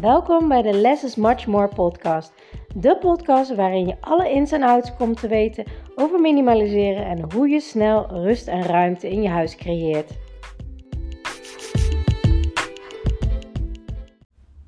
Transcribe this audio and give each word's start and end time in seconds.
Welkom 0.00 0.48
bij 0.48 0.62
de 0.62 0.72
Less 0.72 1.04
is 1.04 1.14
Much 1.14 1.46
More 1.46 1.68
podcast. 1.68 2.32
De 2.74 2.96
podcast 2.96 3.54
waarin 3.54 3.86
je 3.86 3.96
alle 4.00 4.30
ins 4.30 4.52
en 4.52 4.62
outs 4.62 4.96
komt 4.96 5.20
te 5.20 5.28
weten 5.28 5.64
over 5.94 6.20
minimaliseren 6.20 7.06
en 7.06 7.32
hoe 7.32 7.48
je 7.48 7.60
snel 7.60 8.06
rust 8.10 8.46
en 8.46 8.62
ruimte 8.62 9.10
in 9.10 9.22
je 9.22 9.28
huis 9.28 9.56
creëert. 9.56 10.10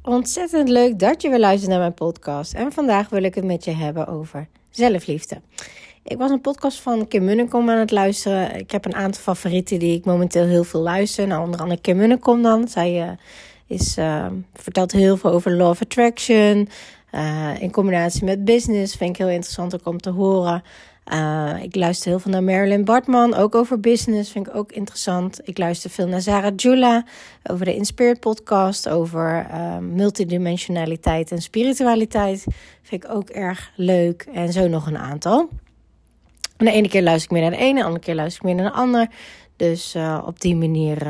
Ontzettend 0.03 0.69
leuk 0.69 0.99
dat 0.99 1.23
je 1.23 1.29
weer 1.29 1.39
luistert 1.39 1.71
naar 1.71 1.81
mijn 1.81 1.95
podcast. 1.95 2.55
En 2.55 2.73
vandaag 2.73 3.09
wil 3.09 3.23
ik 3.23 3.35
het 3.35 3.45
met 3.45 3.65
je 3.65 3.73
hebben 3.73 4.07
over 4.07 4.49
zelfliefde. 4.71 5.41
Ik 6.05 6.19
was 6.19 6.31
een 6.31 6.41
podcast 6.41 6.81
van 6.81 7.09
Kim 7.09 7.25
Munnekom 7.25 7.71
aan 7.71 7.79
het 7.79 7.91
luisteren. 7.91 8.57
Ik 8.57 8.71
heb 8.71 8.85
een 8.85 8.95
aantal 8.95 9.23
favorieten 9.23 9.79
die 9.79 9.97
ik 9.97 10.05
momenteel 10.05 10.47
heel 10.47 10.65
veel 10.65 10.81
luister. 10.81 11.27
Nou, 11.27 11.45
onder 11.45 11.61
andere 11.61 11.81
Kim 11.81 11.97
Munnekom 11.97 12.43
dan. 12.43 12.69
Zij 12.69 13.03
uh, 13.03 13.11
is, 13.69 13.99
uh, 13.99 14.27
vertelt 14.55 14.93
heel 14.93 15.17
veel 15.17 15.31
over 15.31 15.57
law 15.57 15.69
of 15.69 15.83
attraction. 15.83 16.69
Uh, 17.13 17.63
in 17.63 17.71
combinatie 17.71 18.25
met 18.25 18.45
business 18.45 18.95
vind 18.95 19.11
ik 19.11 19.17
heel 19.17 19.29
interessant 19.29 19.75
ook 19.75 19.87
om 19.87 20.01
te 20.01 20.11
horen. 20.11 20.63
Uh, 21.13 21.63
ik 21.63 21.75
luister 21.75 22.11
heel 22.11 22.19
veel 22.19 22.31
naar 22.31 22.43
Marilyn 22.43 22.85
Bartman, 22.85 23.35
ook 23.35 23.55
over 23.55 23.81
business, 23.81 24.31
vind 24.31 24.47
ik 24.47 24.55
ook 24.55 24.73
interessant. 24.73 25.41
Ik 25.45 25.59
luister 25.59 25.91
veel 25.91 26.07
naar 26.07 26.23
Sarah 26.23 26.53
Jula 26.57 27.05
over 27.43 27.65
de 27.65 27.75
Inspired 27.75 28.21
podcast, 28.21 28.89
over 28.89 29.47
uh, 29.51 29.79
multidimensionaliteit 29.79 31.31
en 31.31 31.43
spiritualiteit. 31.43 32.45
Vind 32.83 33.05
ik 33.05 33.11
ook 33.11 33.29
erg 33.29 33.71
leuk 33.77 34.29
en 34.33 34.53
zo 34.53 34.69
nog 34.69 34.87
een 34.87 34.99
aantal. 34.99 35.49
En 36.57 36.65
de 36.67 36.73
ene 36.73 36.89
keer 36.89 37.03
luister 37.03 37.31
ik 37.31 37.39
meer 37.39 37.51
naar 37.51 37.59
de 37.59 37.65
ene, 37.65 37.79
de 37.79 37.85
andere 37.85 38.05
keer 38.05 38.15
luister 38.15 38.41
ik 38.41 38.47
meer 38.47 38.63
naar 38.63 38.73
de 38.73 38.79
ander. 38.79 39.09
Dus 39.57 39.95
uh, 39.95 40.23
op 40.27 40.41
die 40.41 40.57
manier 40.57 41.07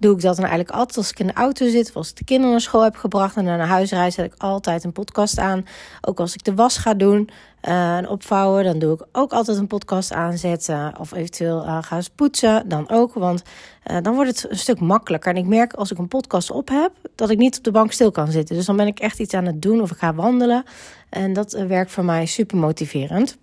doe 0.00 0.14
ik 0.14 0.20
dat 0.20 0.36
dan 0.36 0.44
eigenlijk 0.44 0.78
altijd 0.78 0.96
als 0.96 1.10
ik 1.10 1.18
in 1.18 1.26
de 1.26 1.32
auto 1.32 1.68
zit, 1.68 1.88
of 1.88 1.96
als 1.96 2.10
ik 2.10 2.16
de 2.16 2.24
kinderen 2.24 2.50
naar 2.50 2.60
school 2.60 2.82
heb 2.82 2.96
gebracht 2.96 3.36
en 3.36 3.44
naar 3.44 3.66
huis 3.66 3.90
reis, 3.90 4.14
zet 4.14 4.24
ik 4.24 4.34
altijd 4.38 4.84
een 4.84 4.92
podcast 4.92 5.38
aan. 5.38 5.66
Ook 6.00 6.20
als 6.20 6.34
ik 6.34 6.44
de 6.44 6.54
was 6.54 6.76
ga 6.76 6.94
doen 6.94 7.28
uh, 7.68 7.96
en 7.96 8.08
opvouwen, 8.08 8.64
dan 8.64 8.78
doe 8.78 8.94
ik 8.94 9.06
ook 9.12 9.32
altijd 9.32 9.58
een 9.58 9.66
podcast 9.66 10.12
aanzetten. 10.12 10.98
Of 10.98 11.12
eventueel 11.12 11.64
uh, 11.64 11.78
ga 11.82 11.96
eens 11.96 12.08
poetsen, 12.08 12.68
dan 12.68 12.88
ook. 12.88 13.14
Want 13.14 13.42
uh, 13.90 13.96
dan 14.02 14.14
wordt 14.14 14.30
het 14.30 14.50
een 14.50 14.58
stuk 14.58 14.80
makkelijker. 14.80 15.30
En 15.30 15.38
ik 15.38 15.46
merk 15.46 15.72
als 15.72 15.90
ik 15.90 15.98
een 15.98 16.08
podcast 16.08 16.50
op 16.50 16.68
heb, 16.68 16.92
dat 17.14 17.30
ik 17.30 17.38
niet 17.38 17.58
op 17.58 17.64
de 17.64 17.70
bank 17.70 17.92
stil 17.92 18.10
kan 18.10 18.30
zitten. 18.30 18.56
Dus 18.56 18.66
dan 18.66 18.76
ben 18.76 18.86
ik 18.86 19.00
echt 19.00 19.18
iets 19.18 19.34
aan 19.34 19.46
het 19.46 19.62
doen 19.62 19.80
of 19.80 19.90
ik 19.90 19.98
ga 19.98 20.14
wandelen. 20.14 20.64
En 21.08 21.32
dat 21.32 21.52
werkt 21.52 21.90
voor 21.90 22.04
mij 22.04 22.26
super 22.26 22.56
motiverend. 22.56 23.38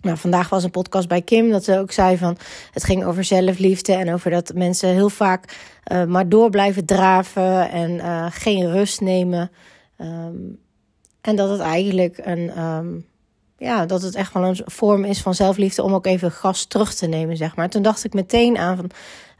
Nou, 0.00 0.16
vandaag 0.18 0.48
was 0.48 0.64
een 0.64 0.70
podcast 0.70 1.08
bij 1.08 1.22
Kim 1.22 1.50
dat 1.50 1.64
ze 1.64 1.78
ook 1.78 1.92
zei 1.92 2.16
van 2.16 2.36
het 2.72 2.84
ging 2.84 3.04
over 3.04 3.24
zelfliefde 3.24 3.92
en 3.92 4.12
over 4.12 4.30
dat 4.30 4.52
mensen 4.54 4.88
heel 4.88 5.10
vaak 5.10 5.56
uh, 5.92 6.04
maar 6.04 6.28
door 6.28 6.50
blijven 6.50 6.84
draven 6.84 7.70
en 7.70 7.90
uh, 7.90 8.26
geen 8.30 8.70
rust 8.70 9.00
nemen. 9.00 9.50
Um, 10.00 10.58
en 11.20 11.36
dat 11.36 11.50
het 11.50 11.60
eigenlijk 11.60 12.20
een, 12.22 12.62
um, 12.62 13.06
ja, 13.58 13.86
dat 13.86 14.02
het 14.02 14.14
echt 14.14 14.32
wel 14.32 14.44
een 14.44 14.60
vorm 14.64 15.04
is 15.04 15.20
van 15.22 15.34
zelfliefde 15.34 15.82
om 15.82 15.94
ook 15.94 16.06
even 16.06 16.30
gas 16.30 16.64
terug 16.64 16.94
te 16.94 17.06
nemen, 17.06 17.36
zeg 17.36 17.56
maar. 17.56 17.68
Toen 17.68 17.82
dacht 17.82 18.04
ik 18.04 18.12
meteen 18.12 18.58
aan 18.58 18.76
van, 18.76 18.90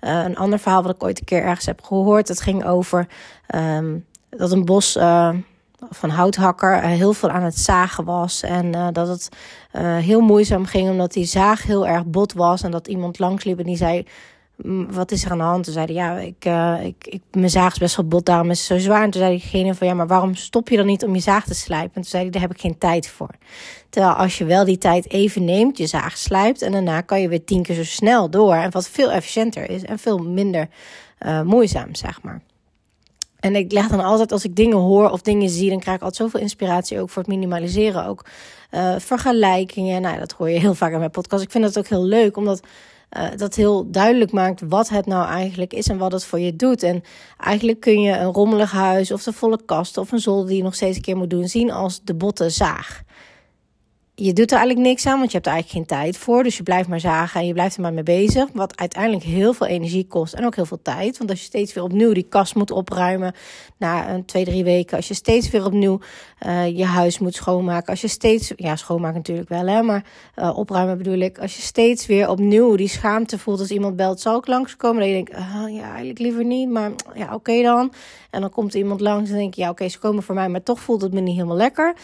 uh, 0.00 0.24
een 0.24 0.36
ander 0.36 0.58
verhaal 0.58 0.82
wat 0.82 0.94
ik 0.94 1.02
ooit 1.02 1.18
een 1.18 1.24
keer 1.24 1.42
ergens 1.42 1.66
heb 1.66 1.82
gehoord. 1.82 2.26
Dat 2.26 2.40
ging 2.40 2.64
over 2.64 3.08
um, 3.54 4.06
dat 4.30 4.52
een 4.52 4.64
bos 4.64 4.98
van 5.90 6.10
houthakker 6.10 6.76
uh, 6.76 6.84
heel 6.84 7.12
veel 7.12 7.30
aan 7.30 7.42
het 7.42 7.58
zagen 7.58 8.04
was. 8.04 8.42
En 8.42 8.66
uh, 8.66 8.88
dat 8.92 9.08
het 9.08 9.28
uh, 9.72 9.96
heel 9.96 10.20
moeizaam 10.20 10.64
ging 10.64 10.90
omdat 10.90 11.12
die 11.12 11.24
zaag 11.24 11.62
heel 11.62 11.86
erg 11.86 12.06
bot 12.06 12.32
was. 12.32 12.62
En 12.62 12.70
dat 12.70 12.88
iemand 12.88 13.18
langsliep 13.18 13.58
en 13.58 13.64
die 13.64 13.76
zei, 13.76 14.06
wat 14.90 15.10
is 15.10 15.24
er 15.24 15.30
aan 15.30 15.38
de 15.38 15.44
hand? 15.44 15.64
Toen 15.64 15.72
zeiden 15.72 15.94
ja, 15.94 16.18
ik, 16.18 16.44
ik, 16.84 17.06
ik, 17.06 17.22
mijn 17.30 17.50
zaag 17.50 17.72
is 17.72 17.78
best 17.78 17.96
wel 17.96 18.06
bot, 18.06 18.26
daarom 18.26 18.50
is 18.50 18.58
het 18.58 18.66
zo 18.66 18.78
zwaar. 18.78 19.02
En 19.02 19.10
toen 19.10 19.20
zei 19.20 19.38
diegene 19.38 19.74
van, 19.74 19.86
ja, 19.86 19.94
maar 19.94 20.06
waarom 20.06 20.34
stop 20.34 20.68
je 20.68 20.76
dan 20.76 20.86
niet 20.86 21.04
om 21.04 21.14
je 21.14 21.20
zaag 21.20 21.44
te 21.44 21.54
slijpen? 21.54 21.94
En 21.94 22.00
toen 22.00 22.10
zei 22.10 22.22
hij, 22.22 22.32
daar 22.32 22.42
heb 22.42 22.50
ik 22.50 22.60
geen 22.60 22.78
tijd 22.78 23.08
voor. 23.08 23.30
Terwijl 23.90 24.14
als 24.14 24.38
je 24.38 24.44
wel 24.44 24.64
die 24.64 24.78
tijd 24.78 25.10
even 25.10 25.44
neemt, 25.44 25.78
je 25.78 25.86
zaag 25.86 26.16
slijpt... 26.16 26.62
en 26.62 26.72
daarna 26.72 27.00
kan 27.00 27.20
je 27.20 27.28
weer 27.28 27.44
tien 27.44 27.62
keer 27.62 27.74
zo 27.74 27.84
snel 27.84 28.30
door. 28.30 28.54
En 28.54 28.70
wat 28.70 28.88
veel 28.88 29.10
efficiënter 29.10 29.70
is 29.70 29.84
en 29.84 29.98
veel 29.98 30.18
minder 30.18 30.68
moeizaam, 31.44 31.94
zeg 31.94 32.22
maar. 32.22 32.40
En 33.40 33.56
ik 33.56 33.72
leg 33.72 33.88
dan 33.88 34.00
altijd, 34.00 34.32
als 34.32 34.44
ik 34.44 34.56
dingen 34.56 34.76
hoor 34.76 35.10
of 35.10 35.20
dingen 35.20 35.48
zie, 35.48 35.70
dan 35.70 35.80
krijg 35.80 35.96
ik 35.96 36.02
altijd 36.02 36.22
zoveel 36.22 36.40
inspiratie 36.40 37.00
ook 37.00 37.10
voor 37.10 37.22
het 37.22 37.30
minimaliseren. 37.30 38.06
Ook 38.06 38.24
uh, 38.70 38.94
vergelijkingen. 38.98 40.02
Nou, 40.02 40.18
dat 40.18 40.32
hoor 40.32 40.50
je 40.50 40.58
heel 40.58 40.74
vaak 40.74 40.92
in 40.92 40.98
mijn 40.98 41.10
podcast. 41.10 41.42
Ik 41.42 41.50
vind 41.50 41.64
dat 41.64 41.78
ook 41.78 41.86
heel 41.86 42.04
leuk, 42.04 42.36
omdat 42.36 42.60
uh, 43.16 43.26
dat 43.36 43.54
heel 43.54 43.90
duidelijk 43.90 44.32
maakt 44.32 44.62
wat 44.68 44.88
het 44.88 45.06
nou 45.06 45.28
eigenlijk 45.28 45.72
is 45.72 45.88
en 45.88 45.98
wat 45.98 46.12
het 46.12 46.24
voor 46.24 46.40
je 46.40 46.56
doet. 46.56 46.82
En 46.82 47.02
eigenlijk 47.38 47.80
kun 47.80 48.00
je 48.00 48.12
een 48.12 48.32
rommelig 48.32 48.72
huis 48.72 49.10
of 49.10 49.22
de 49.22 49.32
volle 49.32 49.60
kast 49.64 49.96
of 49.96 50.12
een 50.12 50.20
zolder 50.20 50.46
die 50.46 50.56
je 50.56 50.62
nog 50.62 50.74
steeds 50.74 50.96
een 50.96 51.02
keer 51.02 51.16
moet 51.16 51.30
doen 51.30 51.48
zien 51.48 51.70
als 51.70 52.00
de 52.04 52.14
botte 52.14 52.50
zaag 52.50 53.02
je 54.20 54.32
doet 54.32 54.50
er 54.50 54.56
eigenlijk 54.56 54.88
niks 54.88 55.06
aan, 55.06 55.18
want 55.18 55.30
je 55.30 55.36
hebt 55.36 55.46
er 55.46 55.52
eigenlijk 55.52 55.88
geen 55.88 55.98
tijd 55.98 56.16
voor. 56.18 56.42
Dus 56.42 56.56
je 56.56 56.62
blijft 56.62 56.88
maar 56.88 57.00
zagen 57.00 57.40
en 57.40 57.46
je 57.46 57.52
blijft 57.52 57.76
er 57.76 57.82
maar 57.82 57.92
mee 57.92 58.02
bezig. 58.02 58.48
Wat 58.52 58.76
uiteindelijk 58.76 59.24
heel 59.24 59.52
veel 59.52 59.66
energie 59.66 60.06
kost 60.06 60.34
en 60.34 60.46
ook 60.46 60.54
heel 60.54 60.66
veel 60.66 60.82
tijd. 60.82 61.18
Want 61.18 61.30
als 61.30 61.38
je 61.38 61.44
steeds 61.44 61.74
weer 61.74 61.84
opnieuw 61.84 62.12
die 62.12 62.26
kast 62.28 62.54
moet 62.54 62.70
opruimen 62.70 63.34
na 63.76 64.10
een 64.10 64.24
twee, 64.24 64.44
drie 64.44 64.64
weken. 64.64 64.96
Als 64.96 65.08
je 65.08 65.14
steeds 65.14 65.50
weer 65.50 65.64
opnieuw 65.64 66.00
uh, 66.46 66.76
je 66.76 66.84
huis 66.84 67.18
moet 67.18 67.34
schoonmaken. 67.34 67.90
Als 67.90 68.00
je 68.00 68.08
steeds, 68.08 68.52
ja, 68.56 68.76
schoonmaken 68.76 69.16
natuurlijk 69.16 69.48
wel, 69.48 69.66
hè, 69.66 69.82
maar 69.82 70.04
uh, 70.36 70.58
opruimen 70.58 70.98
bedoel 70.98 71.18
ik. 71.18 71.38
Als 71.38 71.56
je 71.56 71.62
steeds 71.62 72.06
weer 72.06 72.28
opnieuw 72.28 72.76
die 72.76 72.88
schaamte 72.88 73.38
voelt 73.38 73.60
als 73.60 73.70
iemand 73.70 73.96
belt, 73.96 74.20
zal 74.20 74.38
ik 74.38 74.46
langskomen? 74.46 74.98
Dan 74.98 75.08
je 75.08 75.14
denkt, 75.14 75.32
uh, 75.32 75.76
ja, 75.76 75.88
eigenlijk 75.88 76.18
liever 76.18 76.44
niet, 76.44 76.70
maar 76.70 76.90
ja, 77.14 77.34
oké 77.34 77.62
dan. 77.62 77.92
En 78.30 78.40
dan 78.40 78.50
komt 78.50 78.74
iemand 78.74 79.00
langs 79.00 79.30
en 79.30 79.36
denk 79.36 79.54
je, 79.54 79.60
ja, 79.60 79.70
oké, 79.70 79.88
ze 79.88 79.98
komen 79.98 80.22
voor 80.22 80.34
mij, 80.34 80.48
maar 80.48 80.62
toch 80.62 80.80
voelt 80.80 81.02
het 81.02 81.12
me 81.12 81.20
niet 81.20 81.34
helemaal 81.34 81.56
lekker. 81.56 81.94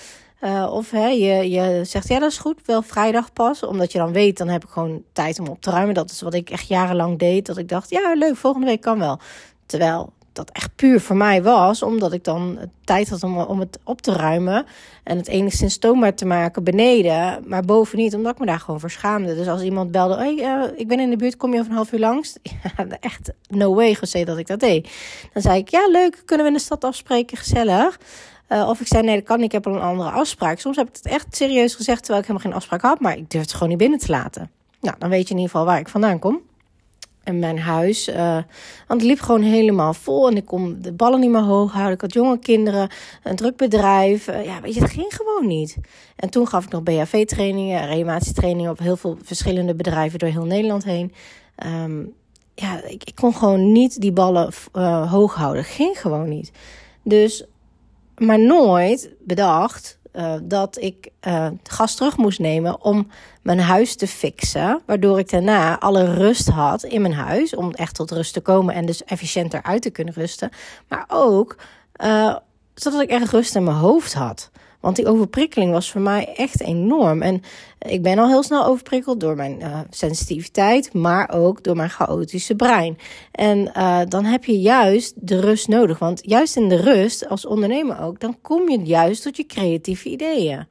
Uh, 0.44 0.72
of 0.72 0.90
hè, 0.90 1.06
je, 1.06 1.50
je 1.50 1.84
zegt, 1.84 2.08
ja, 2.08 2.18
dat 2.18 2.30
is 2.30 2.38
goed, 2.38 2.60
wel 2.64 2.82
vrijdag 2.82 3.32
pas. 3.32 3.62
Omdat 3.62 3.92
je 3.92 3.98
dan 3.98 4.12
weet, 4.12 4.38
dan 4.38 4.48
heb 4.48 4.64
ik 4.64 4.70
gewoon 4.70 5.02
tijd 5.12 5.38
om 5.38 5.46
op 5.46 5.60
te 5.60 5.70
ruimen. 5.70 5.94
Dat 5.94 6.10
is 6.10 6.20
wat 6.20 6.34
ik 6.34 6.50
echt 6.50 6.68
jarenlang 6.68 7.18
deed. 7.18 7.46
Dat 7.46 7.58
ik 7.58 7.68
dacht, 7.68 7.90
ja, 7.90 8.14
leuk, 8.14 8.36
volgende 8.36 8.66
week 8.66 8.80
kan 8.80 8.98
wel. 8.98 9.18
Terwijl 9.66 10.12
dat 10.32 10.50
echt 10.50 10.76
puur 10.76 11.00
voor 11.00 11.16
mij 11.16 11.42
was, 11.42 11.82
omdat 11.82 12.12
ik 12.12 12.24
dan 12.24 12.58
tijd 12.84 13.08
had 13.08 13.22
om, 13.22 13.38
om 13.38 13.60
het 13.60 13.78
op 13.84 14.02
te 14.02 14.12
ruimen. 14.12 14.66
En 15.04 15.16
het 15.16 15.28
enigszins 15.28 15.74
stoombaar 15.74 16.14
te 16.14 16.26
maken 16.26 16.64
beneden, 16.64 17.44
maar 17.46 17.62
boven 17.62 17.98
niet, 17.98 18.14
omdat 18.14 18.32
ik 18.32 18.38
me 18.38 18.46
daar 18.46 18.60
gewoon 18.60 18.80
voor 18.80 18.90
schaamde. 18.90 19.34
Dus 19.34 19.48
als 19.48 19.62
iemand 19.62 19.90
belde, 19.90 20.16
hey, 20.16 20.34
uh, 20.34 20.64
ik 20.76 20.88
ben 20.88 21.00
in 21.00 21.10
de 21.10 21.16
buurt, 21.16 21.36
kom 21.36 21.52
je 21.52 21.58
over 21.58 21.70
een 21.70 21.76
half 21.76 21.92
uur 21.92 22.00
langs? 22.00 22.36
Ja, 22.76 22.86
echt 23.00 23.32
no 23.48 23.74
way 23.74 23.94
gezegd 23.94 24.26
dat 24.26 24.38
ik 24.38 24.46
dat 24.46 24.60
deed. 24.60 24.90
Dan 25.32 25.42
zei 25.42 25.58
ik, 25.58 25.68
ja, 25.68 25.88
leuk, 25.88 26.22
kunnen 26.24 26.46
we 26.46 26.52
in 26.52 26.58
de 26.58 26.64
stad 26.64 26.84
afspreken, 26.84 27.36
gezellig. 27.36 27.98
Uh, 28.48 28.68
of 28.68 28.80
ik 28.80 28.86
zei, 28.86 29.02
nee, 29.02 29.16
dat 29.16 29.24
kan 29.24 29.36
niet, 29.36 29.46
ik 29.46 29.52
heb 29.52 29.66
al 29.66 29.74
een 29.74 29.80
andere 29.80 30.10
afspraak. 30.10 30.58
Soms 30.58 30.76
heb 30.76 30.88
ik 30.88 30.94
het 30.96 31.06
echt 31.06 31.36
serieus 31.36 31.74
gezegd, 31.74 31.98
terwijl 31.98 32.20
ik 32.20 32.26
helemaal 32.26 32.50
geen 32.50 32.60
afspraak 32.60 32.82
had. 32.82 33.00
Maar 33.00 33.16
ik 33.16 33.30
durf 33.30 33.42
het 33.42 33.52
gewoon 33.52 33.68
niet 33.68 33.78
binnen 33.78 33.98
te 33.98 34.10
laten. 34.10 34.50
Nou, 34.80 34.96
dan 34.98 35.08
weet 35.08 35.28
je 35.28 35.34
in 35.34 35.40
ieder 35.40 35.50
geval 35.50 35.66
waar 35.66 35.78
ik 35.78 35.88
vandaan 35.88 36.18
kom. 36.18 36.40
En 37.22 37.38
mijn 37.38 37.58
huis, 37.58 38.08
uh, 38.08 38.38
want 38.86 39.00
het 39.00 39.02
liep 39.02 39.20
gewoon 39.20 39.42
helemaal 39.42 39.94
vol. 39.94 40.28
En 40.28 40.36
ik 40.36 40.44
kon 40.44 40.78
de 40.80 40.92
ballen 40.92 41.20
niet 41.20 41.30
meer 41.30 41.40
hoog 41.40 41.72
houden. 41.72 41.94
Ik 41.94 42.00
had 42.00 42.12
jonge 42.12 42.38
kinderen, 42.38 42.88
een 43.22 43.36
druk 43.36 43.56
bedrijf. 43.56 44.28
Uh, 44.28 44.44
ja, 44.44 44.60
weet 44.60 44.74
je, 44.74 44.80
het 44.80 44.90
ging 44.90 45.14
gewoon 45.14 45.46
niet. 45.46 45.76
En 46.16 46.30
toen 46.30 46.48
gaf 46.48 46.64
ik 46.64 46.70
nog 46.70 46.82
BHV-trainingen, 46.82 47.86
reanimatietrainingen... 47.86 48.70
op 48.70 48.78
heel 48.78 48.96
veel 48.96 49.18
verschillende 49.22 49.74
bedrijven 49.74 50.18
door 50.18 50.28
heel 50.28 50.44
Nederland 50.44 50.84
heen. 50.84 51.12
Um, 51.66 52.12
ja, 52.54 52.84
ik, 52.84 53.04
ik, 53.04 53.14
kon 53.14 53.34
gewoon 53.34 53.72
niet 53.72 54.00
die 54.00 54.12
ballen 54.12 54.52
hoog 55.08 55.34
houden. 55.34 55.64
Ging 55.64 56.00
gewoon 56.00 56.28
niet. 56.28 56.50
Dus 57.02 57.44
maar 58.16 58.38
nooit 58.38 59.10
bedacht 59.20 59.98
uh, 60.12 60.34
dat 60.42 60.80
ik 60.80 61.10
uh, 61.28 61.46
gas 61.62 61.94
terug 61.94 62.16
moest 62.16 62.38
nemen 62.38 62.84
om 62.84 63.10
mijn 63.42 63.60
huis 63.60 63.96
te 63.96 64.06
fixen. 64.06 64.82
Waardoor 64.86 65.18
ik 65.18 65.30
daarna 65.30 65.78
alle 65.80 66.14
rust 66.14 66.48
had 66.48 66.82
in 66.82 67.00
mijn 67.02 67.14
huis. 67.14 67.54
Om 67.54 67.72
echt 67.72 67.94
tot 67.94 68.10
rust 68.10 68.32
te 68.32 68.40
komen 68.40 68.74
en 68.74 68.86
dus 68.86 69.04
efficiënter 69.04 69.62
uit 69.62 69.82
te 69.82 69.90
kunnen 69.90 70.14
rusten. 70.14 70.50
Maar 70.88 71.04
ook 71.08 71.56
uh, 72.02 72.36
zodat 72.74 73.00
ik 73.00 73.10
echt 73.10 73.30
rust 73.30 73.54
in 73.54 73.64
mijn 73.64 73.76
hoofd 73.76 74.14
had. 74.14 74.50
Want 74.84 74.96
die 74.96 75.06
overprikkeling 75.06 75.72
was 75.72 75.90
voor 75.90 76.00
mij 76.00 76.34
echt 76.36 76.60
enorm. 76.60 77.22
En 77.22 77.42
ik 77.78 78.02
ben 78.02 78.18
al 78.18 78.28
heel 78.28 78.42
snel 78.42 78.64
overprikkeld 78.64 79.20
door 79.20 79.36
mijn 79.36 79.60
uh, 79.60 79.80
sensitiviteit, 79.90 80.92
maar 80.92 81.30
ook 81.34 81.62
door 81.62 81.76
mijn 81.76 81.90
chaotische 81.90 82.54
brein. 82.54 82.98
En 83.32 83.58
uh, 83.58 84.00
dan 84.08 84.24
heb 84.24 84.44
je 84.44 84.60
juist 84.60 85.14
de 85.16 85.40
rust 85.40 85.68
nodig. 85.68 85.98
Want 85.98 86.20
juist 86.24 86.56
in 86.56 86.68
de 86.68 86.76
rust, 86.76 87.28
als 87.28 87.46
ondernemer 87.46 88.00
ook, 88.00 88.20
dan 88.20 88.36
kom 88.42 88.70
je 88.70 88.78
juist 88.78 89.22
tot 89.22 89.36
je 89.36 89.46
creatieve 89.46 90.08
ideeën. 90.08 90.66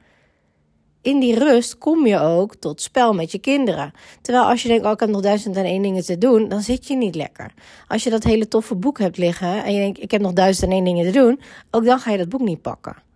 In 1.02 1.20
die 1.20 1.38
rust 1.38 1.78
kom 1.78 2.06
je 2.06 2.18
ook 2.18 2.54
tot 2.54 2.80
spel 2.80 3.12
met 3.12 3.32
je 3.32 3.38
kinderen. 3.38 3.92
Terwijl 4.20 4.44
als 4.44 4.62
je 4.62 4.68
denkt, 4.68 4.84
oh, 4.84 4.92
ik 4.92 5.00
heb 5.00 5.08
nog 5.08 5.20
duizend 5.20 5.56
en 5.56 5.64
één 5.64 5.82
dingen 5.82 6.04
te 6.04 6.18
doen, 6.18 6.48
dan 6.48 6.60
zit 6.60 6.86
je 6.86 6.96
niet 6.96 7.14
lekker. 7.14 7.52
Als 7.88 8.04
je 8.04 8.10
dat 8.10 8.24
hele 8.24 8.48
toffe 8.48 8.74
boek 8.74 8.98
hebt 8.98 9.16
liggen 9.16 9.64
en 9.64 9.72
je 9.72 9.80
denkt, 9.80 10.02
ik 10.02 10.10
heb 10.10 10.20
nog 10.20 10.32
duizend 10.32 10.70
en 10.70 10.76
één 10.76 10.84
dingen 10.84 11.12
te 11.12 11.18
doen, 11.18 11.40
ook 11.70 11.84
dan 11.84 11.98
ga 11.98 12.10
je 12.10 12.18
dat 12.18 12.28
boek 12.28 12.40
niet 12.40 12.62
pakken. 12.62 13.12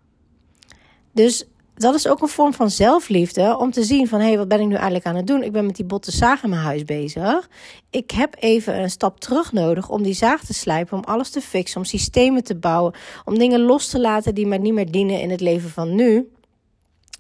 Dus 1.19 1.45
dat 1.75 1.95
is 1.95 2.09
ook 2.09 2.23
een 2.23 2.29
vorm 2.29 2.55
van 2.55 2.71
zelfliefde 2.71 3.57
om 3.59 3.71
te 3.71 3.85
zien 3.85 4.09
van 4.09 4.21
hé, 4.21 4.27
hey, 4.27 4.39
wat 4.39 4.49
ben 4.49 4.61
ik 4.61 4.67
nu 4.67 4.75
eigenlijk 4.75 5.07
aan 5.07 5.17
het 5.17 5.27
doen? 5.27 5.43
Ik 5.43 5.53
ben 5.53 5.67
met 5.67 5.77
die 5.77 5.85
botte 5.85 6.11
zaag 6.11 6.43
in 6.43 6.51
mijn 6.51 6.63
huis 6.63 6.85
bezig. 6.85 7.49
Ik 7.91 8.11
heb 8.11 8.35
even 8.39 8.81
een 8.83 8.91
stap 8.91 9.21
terug 9.21 9.53
nodig 9.53 9.89
om 9.89 10.03
die 10.03 10.15
zaag 10.15 10.45
te 10.45 10.55
slijpen, 10.55 10.97
om 10.97 11.05
alles 11.05 11.31
te 11.31 11.41
fixen, 11.41 11.81
om 11.81 11.85
systemen 11.85 12.45
te 12.45 12.57
bouwen, 12.57 12.95
om 13.25 13.39
dingen 13.39 13.61
los 13.61 13.89
te 13.89 14.01
laten 14.01 14.35
die 14.35 14.47
mij 14.47 14.59
niet 14.59 14.73
meer 14.73 14.91
dienen 14.91 15.21
in 15.21 15.31
het 15.31 15.41
leven 15.41 15.71
van 15.71 15.95
nu. 15.95 16.31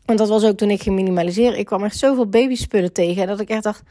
Want 0.04 0.18
dat 0.18 0.28
was 0.28 0.44
ook 0.44 0.56
toen 0.56 0.70
ik 0.70 0.82
ging 0.82 0.94
minimaliseren. 0.94 1.58
Ik 1.58 1.66
kwam 1.66 1.84
echt 1.84 1.96
zoveel 1.96 2.28
babyspullen 2.28 2.92
tegen 2.92 3.26
dat 3.26 3.40
ik 3.40 3.48
echt 3.48 3.62
dacht, 3.62 3.82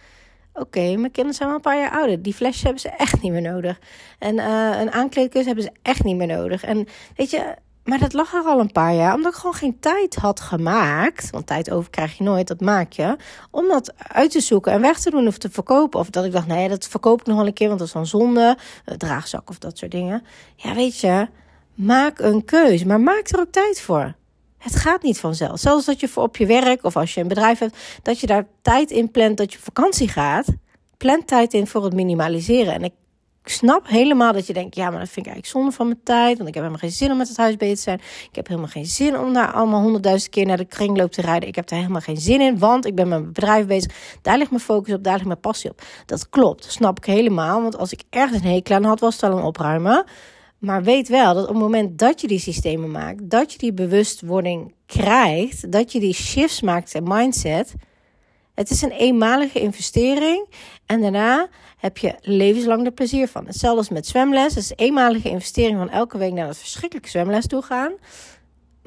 oké, 0.53 0.80
mijn 0.80 1.12
kinderen 1.12 1.33
zijn 1.33 1.48
wel 1.48 1.57
een 1.57 1.63
paar 1.63 1.77
jaar 1.77 1.92
ouder. 1.92 2.21
Die 2.21 2.33
flesjes 2.33 2.63
hebben 2.63 2.81
ze 2.81 2.89
echt 2.89 3.21
niet 3.21 3.31
meer 3.31 3.42
nodig. 3.42 3.80
En 4.19 4.36
uh, 4.36 4.80
een 4.80 4.92
aankleedkussen 4.92 5.56
hebben 5.56 5.63
ze 5.74 5.80
echt 5.81 6.03
niet 6.03 6.18
meer 6.18 6.27
nodig. 6.27 6.63
En 6.63 6.88
weet 7.15 7.30
je, 7.30 7.56
maar 7.88 8.00
dat 8.00 8.13
lag 8.13 8.34
er 8.34 8.44
al 8.44 8.60
een 8.60 8.72
paar 8.72 8.94
jaar, 8.94 9.16
omdat 9.16 9.34
ik 9.34 9.38
gewoon 9.38 9.56
geen 9.56 9.80
tijd 9.80 10.16
had 10.16 10.39
gemaakt. 10.39 11.30
Want 11.30 11.48
tijd 11.48 11.72
over 11.72 11.89
krijg 11.89 12.18
je 12.18 12.24
nooit, 12.24 12.48
dat 12.48 12.62
maak 12.62 12.92
je. 12.92 13.16
Om 13.51 13.68
dat 13.68 13.94
uit 13.98 14.31
te 14.31 14.39
zoeken 14.39 14.72
en 14.72 14.81
weg 14.81 15.00
te 15.00 15.10
doen 15.10 15.28
of 15.28 15.38
te 15.38 15.50
verkopen. 15.50 16.00
Of 16.00 16.10
dat 16.10 16.25
ik 16.25 16.31
dacht, 16.31 16.48
nee, 16.48 16.69
dat 16.69 16.88
verkoop 16.88 17.19
ik 17.19 17.25
nog 17.25 17.38
wel 17.38 17.48
een 17.48 17.54
keer, 17.54 17.68
want 17.68 17.80
dat 17.80 17.88
is 17.88 17.94
dan 17.94 18.06
zonde. 18.06 18.57
Draagzak 18.98 19.50
of 19.50 19.57
dat 19.57 19.78
soort 19.78 19.92
dingen. 19.92 20.24
Ja, 20.56 20.74
weet 20.74 21.00
je, 21.00 21.28
maak 21.74 22.19
een 22.19 22.45
keus, 22.45 22.84
maar 22.84 23.01
maak 23.01 23.28
er 23.28 23.39
ook 23.39 23.51
tijd 23.51 23.81
voor. 23.81 24.16
Het 24.57 24.75
gaat 24.75 25.01
niet 25.01 25.19
vanzelf. 25.19 25.60
Zelfs 25.60 25.86
dat 25.86 26.00
je 26.00 26.07
voor 26.07 26.24
op 26.24 26.38
je 26.38 26.45
werk 26.45 26.84
of 26.84 26.95
als 26.95 27.13
je 27.13 27.22
een 27.22 27.28
bedrijf 27.28 27.60
hebt, 27.60 27.78
dat 28.01 28.19
je 28.19 28.28
daar 28.28 28.48
tijd 28.62 28.92
in 28.92 29.12
plant 29.12 29.38
dat 29.38 29.51
je 29.51 29.57
op 29.57 29.63
vakantie 29.63 30.07
gaat. 30.07 30.45
Plan 30.98 31.25
tijd 31.25 31.54
in 31.54 31.68
voor 31.68 31.84
het 31.84 31.94
minimaliseren. 31.94 32.74
En 32.74 32.84
ik 32.84 32.94
snap 33.49 33.88
helemaal 33.88 34.33
dat 34.33 34.47
je 34.47 34.53
denkt, 34.53 34.75
ja, 34.75 34.89
maar 34.89 34.99
dat 34.99 35.09
vind 35.09 35.25
ik 35.25 35.31
eigenlijk 35.31 35.47
zonde 35.47 35.71
van 35.71 35.85
mijn 35.88 35.99
tijd. 36.03 36.38
Want 36.38 36.49
ik 36.49 36.53
heb 36.53 36.63
helemaal 36.63 36.89
geen 36.89 36.97
zin 36.97 37.11
om 37.11 37.17
met 37.17 37.27
het 37.27 37.38
huis 37.38 37.55
bezig 37.55 37.75
te 37.75 37.81
zijn. 37.81 37.99
Ik 38.29 38.35
heb 38.35 38.47
helemaal 38.47 38.69
geen 38.69 38.85
zin 38.85 39.19
om 39.19 39.33
daar 39.33 39.51
allemaal 39.51 39.81
honderdduizend 39.81 40.31
keer 40.31 40.45
naar 40.45 40.57
de 40.57 40.65
kringloop 40.65 41.11
te 41.11 41.21
rijden. 41.21 41.49
Ik 41.49 41.55
heb 41.55 41.67
daar 41.67 41.79
helemaal 41.79 42.01
geen 42.01 42.17
zin 42.17 42.41
in, 42.41 42.59
want 42.59 42.85
ik 42.85 42.95
ben 42.95 43.07
met 43.07 43.19
mijn 43.19 43.33
bedrijf 43.33 43.65
bezig. 43.65 43.91
Daar 44.21 44.38
ligt 44.38 44.49
mijn 44.49 44.61
focus 44.61 44.94
op, 44.94 45.03
daar 45.03 45.13
ligt 45.13 45.25
mijn 45.25 45.39
passie 45.39 45.69
op. 45.69 45.81
Dat 46.05 46.29
klopt, 46.29 46.71
snap 46.71 46.97
ik 46.97 47.05
helemaal. 47.05 47.61
Want 47.61 47.77
als 47.77 47.91
ik 47.91 48.01
ergens 48.09 48.41
een 48.44 48.51
hekel 48.51 48.75
aan 48.75 48.83
had, 48.83 48.99
was 48.99 49.13
het 49.13 49.21
wel 49.21 49.38
een 49.38 49.44
opruimen. 49.44 50.05
Maar 50.57 50.83
weet 50.83 51.07
wel 51.07 51.33
dat 51.33 51.43
op 51.43 51.50
het 51.50 51.63
moment 51.63 52.00
dat 52.00 52.21
je 52.21 52.27
die 52.27 52.39
systemen 52.39 52.91
maakt, 52.91 53.29
dat 53.29 53.51
je 53.51 53.57
die 53.57 53.73
bewustwording 53.73 54.73
krijgt, 54.85 55.71
dat 55.71 55.91
je 55.91 56.00
die 56.00 56.13
shifts 56.13 56.61
maakt 56.61 56.93
in 56.93 57.03
mindset. 57.03 57.73
Het 58.57 58.69
is 58.69 58.81
een 58.81 58.92
eenmalige 58.92 59.59
investering 59.59 60.48
en 60.86 61.01
daarna 61.01 61.48
heb 61.77 61.98
je 61.98 62.15
levenslang 62.21 62.86
er 62.86 62.92
plezier 62.92 63.27
van. 63.27 63.45
Hetzelfde 63.45 63.77
als 63.77 63.89
met 63.89 64.07
zwemles. 64.07 64.56
Het 64.56 64.63
is 64.63 64.69
een 64.69 64.77
eenmalige 64.77 65.30
investering 65.30 65.77
van 65.77 65.89
elke 65.89 66.18
week 66.18 66.33
naar 66.33 66.48
dat 66.48 66.57
verschrikkelijke 66.57 67.09
zwemles 67.09 67.48
toe 67.48 67.62
gaan. 67.62 67.92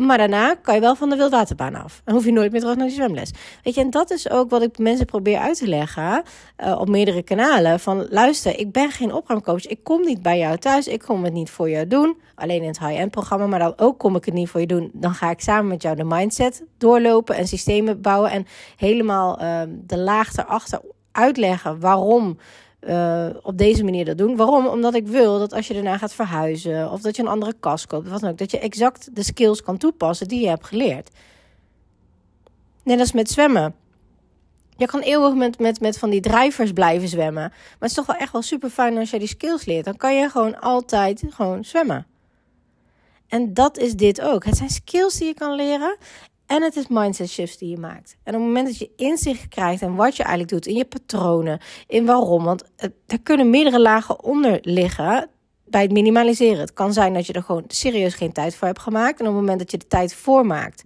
Maar 0.01 0.19
daarna 0.19 0.55
kan 0.55 0.75
je 0.75 0.81
wel 0.81 0.95
van 0.95 1.11
de 1.11 1.17
wildwaterbaan 1.17 1.75
af. 1.75 2.03
En 2.05 2.15
hoef 2.15 2.25
je 2.25 2.33
nooit 2.33 2.53
meer 2.53 2.61
terug 2.61 2.77
naar 2.77 2.87
die 2.87 2.95
zwemles. 2.95 3.31
Weet 3.63 3.75
je, 3.75 3.81
en 3.81 3.91
dat 3.91 4.11
is 4.11 4.31
ook 4.31 4.51
wat 4.51 4.63
ik 4.63 4.79
mensen 4.79 5.07
probeer 5.07 5.39
uit 5.39 5.59
te 5.59 5.69
leggen 5.69 6.23
uh, 6.65 6.81
op 6.81 6.89
meerdere 6.89 7.23
kanalen. 7.23 7.81
Van 7.81 8.07
luister, 8.11 8.59
ik 8.59 8.73
ben 8.73 8.91
geen 8.91 9.13
opruimcoach. 9.13 9.67
Ik 9.67 9.85
kom 9.85 10.01
niet 10.01 10.23
bij 10.23 10.39
jou 10.39 10.57
thuis. 10.57 10.89
Ik 10.89 11.01
kom 11.01 11.25
het 11.25 11.33
niet 11.33 11.51
voor 11.51 11.71
jou 11.71 11.87
doen. 11.87 12.17
Alleen 12.35 12.63
in 12.63 12.69
het 12.69 12.79
high-end 12.79 13.11
programma. 13.11 13.47
Maar 13.47 13.59
dan 13.59 13.73
ook 13.77 13.99
kom 13.99 14.17
ik 14.17 14.25
het 14.25 14.35
niet 14.35 14.49
voor 14.49 14.61
je 14.61 14.67
doen. 14.67 14.91
Dan 14.93 15.15
ga 15.15 15.31
ik 15.31 15.41
samen 15.41 15.69
met 15.69 15.83
jou 15.83 15.97
de 15.97 16.05
mindset 16.05 16.65
doorlopen 16.79 17.37
en 17.37 17.47
systemen 17.47 18.01
bouwen. 18.01 18.31
En 18.31 18.47
helemaal 18.77 19.43
uh, 19.43 19.61
de 19.87 19.99
laag 19.99 20.37
erachter 20.37 20.81
uitleggen 21.13 21.81
waarom 21.81 22.39
uh, 22.81 23.27
op 23.43 23.59
deze 23.59 23.85
manier 23.85 24.05
dat 24.05 24.19
doen. 24.19 24.37
Waarom? 24.37 24.67
Omdat 24.67 24.95
ik 24.95 25.07
wil 25.07 25.39
dat 25.39 25.53
als 25.53 25.67
je 25.67 25.75
daarna 25.75 25.99
gaat 25.99 26.13
verhuizen 26.13 26.91
of 26.91 27.01
dat 27.01 27.17
je 27.17 27.23
een 27.23 27.29
andere 27.29 27.55
kast 27.61 27.87
koopt, 27.87 28.09
wat 28.09 28.21
dan 28.21 28.31
ook, 28.31 28.39
dat 28.39 28.51
je 28.51 28.59
exact 28.59 29.17
de 29.17 29.23
skills 29.23 29.63
kan 29.63 29.77
toepassen 29.77 30.29
die 30.29 30.41
je 30.41 30.49
hebt 30.49 30.67
geleerd. 30.67 31.11
Net 32.83 32.99
als 32.99 33.13
met 33.13 33.31
zwemmen. 33.31 33.75
Je 34.77 34.87
kan 34.87 35.01
eeuwig 35.01 35.35
met, 35.35 35.59
met, 35.59 35.81
met 35.81 35.99
van 35.99 36.11
die 36.11 36.21
drijvers 36.21 36.73
blijven 36.73 37.09
zwemmen. 37.09 37.43
Maar 37.43 37.79
het 37.79 37.91
is 37.91 37.97
toch 37.97 38.07
wel 38.07 38.17
echt 38.17 38.33
wel 38.33 38.43
super 38.43 38.71
fijn 38.71 38.99
als 38.99 39.11
je 39.11 39.19
die 39.19 39.29
skills 39.29 39.65
leert. 39.65 39.85
Dan 39.85 39.97
kan 39.97 40.17
je 40.17 40.29
gewoon 40.29 40.61
altijd 40.61 41.23
gewoon 41.29 41.65
zwemmen. 41.65 42.07
En 43.29 43.55
dat 43.55 43.79
is 43.79 43.95
dit 43.95 44.21
ook. 44.21 44.45
Het 44.45 44.57
zijn 44.57 44.71
skills 44.71 45.15
die 45.15 45.27
je 45.27 45.35
kan 45.35 45.55
leren. 45.55 45.97
En 46.51 46.63
het 46.63 46.77
is 46.77 46.89
mindset 46.89 47.31
shifts 47.31 47.59
die 47.59 47.71
je 47.71 47.79
maakt. 47.79 48.17
En 48.23 48.35
op 48.35 48.41
het 48.41 48.49
moment 48.49 48.67
dat 48.67 48.79
je 48.79 48.91
inzicht 48.97 49.49
krijgt 49.49 49.83
en 49.83 49.95
wat 49.95 50.17
je 50.17 50.23
eigenlijk 50.23 50.53
doet 50.53 50.67
in 50.67 50.75
je 50.75 50.85
patronen, 50.85 51.61
in 51.87 52.07
waarom, 52.07 52.45
want 52.45 52.65
er 53.07 53.21
kunnen 53.23 53.51
meerdere 53.51 53.81
lagen 53.81 54.25
onder 54.25 54.59
liggen 54.63 55.29
bij 55.65 55.83
het 55.83 55.93
minimaliseren. 55.93 56.59
Het 56.59 56.73
kan 56.73 56.93
zijn 56.93 57.15
dat 57.15 57.27
je 57.27 57.33
er 57.33 57.43
gewoon 57.43 57.65
serieus 57.67 58.15
geen 58.15 58.33
tijd 58.33 58.55
voor 58.55 58.67
hebt 58.67 58.81
gemaakt. 58.81 59.21
En 59.21 59.27
op 59.27 59.33
het 59.33 59.41
moment 59.41 59.59
dat 59.59 59.71
je 59.71 59.77
de 59.77 59.87
tijd 59.87 60.15
voor 60.15 60.47
maakt, 60.47 60.83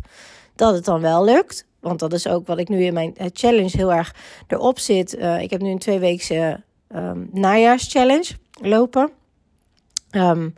dat 0.54 0.74
het 0.74 0.84
dan 0.84 1.00
wel 1.00 1.24
lukt. 1.24 1.66
Want 1.80 1.98
dat 1.98 2.12
is 2.12 2.26
ook 2.26 2.46
wat 2.46 2.58
ik 2.58 2.68
nu 2.68 2.84
in 2.84 2.94
mijn 2.94 3.16
eh, 3.16 3.26
challenge 3.32 3.76
heel 3.76 3.92
erg 3.92 4.14
erop 4.46 4.78
zit. 4.78 5.14
Uh, 5.14 5.40
ik 5.40 5.50
heb 5.50 5.60
nu 5.60 5.70
een 5.70 5.78
tweeweekse 5.78 6.62
um, 6.94 7.28
najaarschallenge 7.32 8.34
lopen. 8.60 9.10
Um, 10.10 10.54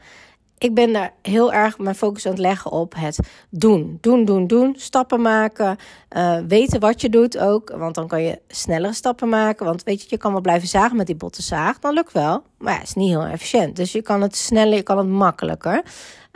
ik 0.59 0.75
ben 0.75 0.93
daar 0.93 1.13
heel 1.23 1.53
erg 1.53 1.79
mijn 1.79 1.95
focus 1.95 2.27
aan 2.27 2.33
het 2.33 2.41
leggen 2.41 2.71
op 2.71 2.95
het 2.97 3.19
doen. 3.51 3.99
Doen, 4.01 4.25
doen, 4.25 4.47
doen. 4.47 4.75
Stappen 4.79 5.21
maken. 5.21 5.77
Uh, 6.17 6.39
weten 6.49 6.81
wat 6.81 7.01
je 7.01 7.09
doet 7.09 7.39
ook. 7.39 7.71
Want 7.77 7.95
dan 7.95 8.07
kan 8.07 8.23
je 8.23 8.41
snellere 8.49 8.93
stappen 8.93 9.29
maken. 9.29 9.67
Want 9.67 9.83
weet 9.83 10.03
je, 10.03 10.07
je 10.11 10.17
kan 10.17 10.33
wel 10.33 10.41
blijven 10.41 10.69
zagen 10.69 10.97
met 10.97 11.07
die 11.07 11.17
botte 11.17 11.43
zaag. 11.43 11.79
Dan 11.79 11.95
lukt 11.95 12.13
wel. 12.13 12.43
Maar 12.59 12.73
ja, 12.73 12.79
het 12.79 12.89
is 12.89 12.95
niet 12.95 13.09
heel 13.09 13.25
efficiënt. 13.25 13.77
Dus 13.77 13.93
je 13.93 14.03
kan 14.03 14.23
het 14.23 14.37
sneller, 14.37 14.75
je 14.75 14.83
kan 14.83 14.99
het 14.99 15.09
makkelijker. 15.09 15.83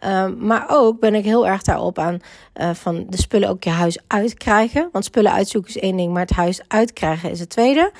Uh, 0.04 0.26
maar 0.38 0.66
ook 0.68 1.00
ben 1.00 1.14
ik 1.14 1.24
heel 1.24 1.46
erg 1.46 1.62
daarop 1.62 1.98
aan 1.98 2.18
uh, 2.60 2.70
van 2.70 3.06
de 3.08 3.16
spullen 3.16 3.48
ook 3.48 3.64
je 3.64 3.70
huis 3.70 3.98
uitkrijgen. 4.06 4.88
Want 4.92 5.04
spullen 5.04 5.32
uitzoeken 5.32 5.74
is 5.74 5.80
één 5.80 5.96
ding, 5.96 6.12
maar 6.12 6.22
het 6.22 6.30
huis 6.30 6.60
uitkrijgen 6.68 7.30
is 7.30 7.40
het 7.40 7.50
tweede. 7.50 7.92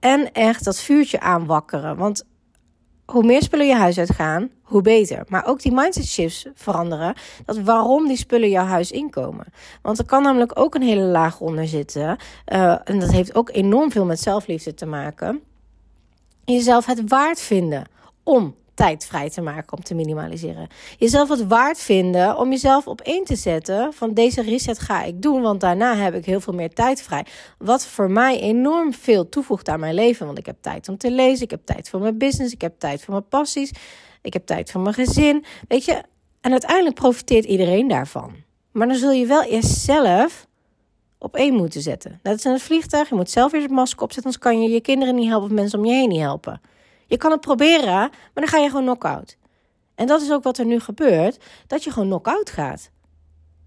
En 0.00 0.32
echt 0.32 0.64
dat 0.64 0.80
vuurtje 0.80 1.20
aanwakkeren. 1.20 1.96
Want 1.96 2.24
hoe 3.12 3.24
meer 3.24 3.42
spullen 3.42 3.66
je 3.66 3.74
huis 3.74 3.98
uitgaan, 3.98 4.50
hoe 4.62 4.82
beter. 4.82 5.24
Maar 5.28 5.46
ook 5.46 5.60
die 5.62 5.72
mindset 5.72 6.06
shifts 6.06 6.46
veranderen. 6.54 7.14
Dat 7.44 7.58
waarom 7.58 8.06
die 8.06 8.16
spullen 8.16 8.50
jouw 8.50 8.64
huis 8.64 8.90
inkomen. 8.90 9.46
Want 9.82 9.98
er 9.98 10.04
kan 10.04 10.22
namelijk 10.22 10.58
ook 10.58 10.74
een 10.74 10.82
hele 10.82 11.02
laag 11.02 11.40
onder 11.40 11.68
zitten. 11.68 12.16
Uh, 12.52 12.78
en 12.84 12.98
dat 12.98 13.10
heeft 13.10 13.34
ook 13.34 13.50
enorm 13.50 13.90
veel 13.90 14.04
met 14.04 14.20
zelfliefde 14.20 14.74
te 14.74 14.86
maken. 14.86 15.40
Jezelf 16.44 16.86
het 16.86 17.08
waard 17.08 17.40
vinden 17.40 17.86
om 18.22 18.54
tijd 18.78 19.06
vrij 19.06 19.30
te 19.30 19.40
maken 19.40 19.76
om 19.76 19.82
te 19.82 19.94
minimaliseren. 19.94 20.68
Jezelf 20.98 21.28
het 21.28 21.46
waard 21.46 21.78
vinden 21.78 22.38
om 22.38 22.50
jezelf 22.50 22.86
op 22.86 23.00
één 23.00 23.24
te 23.24 23.36
zetten 23.36 23.92
van 23.92 24.14
deze 24.14 24.42
reset 24.42 24.78
ga 24.78 25.02
ik 25.02 25.22
doen, 25.22 25.42
want 25.42 25.60
daarna 25.60 25.96
heb 25.96 26.14
ik 26.14 26.24
heel 26.24 26.40
veel 26.40 26.52
meer 26.52 26.74
tijd 26.74 27.02
vrij. 27.02 27.26
Wat 27.58 27.86
voor 27.86 28.10
mij 28.10 28.40
enorm 28.40 28.94
veel 28.94 29.28
toevoegt 29.28 29.68
aan 29.68 29.80
mijn 29.80 29.94
leven, 29.94 30.26
want 30.26 30.38
ik 30.38 30.46
heb 30.46 30.56
tijd 30.60 30.88
om 30.88 30.96
te 30.96 31.10
lezen, 31.10 31.44
ik 31.44 31.50
heb 31.50 31.60
tijd 31.64 31.88
voor 31.88 32.00
mijn 32.00 32.18
business, 32.18 32.54
ik 32.54 32.60
heb 32.60 32.78
tijd 32.78 33.04
voor 33.04 33.14
mijn 33.14 33.28
passies, 33.28 33.72
ik 34.22 34.32
heb 34.32 34.46
tijd 34.46 34.70
voor 34.70 34.80
mijn 34.80 34.94
gezin. 34.94 35.44
Weet 35.68 35.84
je, 35.84 36.02
en 36.40 36.50
uiteindelijk 36.50 36.94
profiteert 36.94 37.44
iedereen 37.44 37.88
daarvan. 37.88 38.34
Maar 38.72 38.86
dan 38.86 38.96
zul 38.96 39.12
je 39.12 39.26
wel 39.26 39.42
eerst 39.42 39.78
zelf 39.78 40.46
op 41.18 41.36
één 41.36 41.54
moeten 41.54 41.80
zetten. 41.80 42.20
Dat 42.22 42.36
is 42.36 42.44
in 42.44 42.52
het 42.52 42.62
vliegtuig. 42.62 43.08
Je 43.08 43.14
moet 43.14 43.30
zelf 43.30 43.52
weer 43.52 43.62
het 43.62 43.70
masker 43.70 44.02
opzetten, 44.02 44.24
anders 44.24 44.42
kan 44.42 44.62
je 44.62 44.68
je 44.68 44.80
kinderen 44.80 45.14
niet 45.14 45.28
helpen 45.28 45.48
of 45.48 45.54
mensen 45.54 45.78
om 45.78 45.84
je 45.84 45.92
heen 45.92 46.08
niet 46.08 46.20
helpen. 46.20 46.60
Je 47.08 47.16
kan 47.16 47.30
het 47.30 47.40
proberen, 47.40 47.94
maar 47.94 48.30
dan 48.34 48.48
ga 48.48 48.58
je 48.58 48.68
gewoon 48.68 48.84
knock-out. 48.84 49.36
En 49.94 50.06
dat 50.06 50.22
is 50.22 50.32
ook 50.32 50.42
wat 50.42 50.58
er 50.58 50.64
nu 50.64 50.80
gebeurt, 50.80 51.38
dat 51.66 51.84
je 51.84 51.90
gewoon 51.90 52.08
knock-out 52.08 52.50
gaat. 52.50 52.90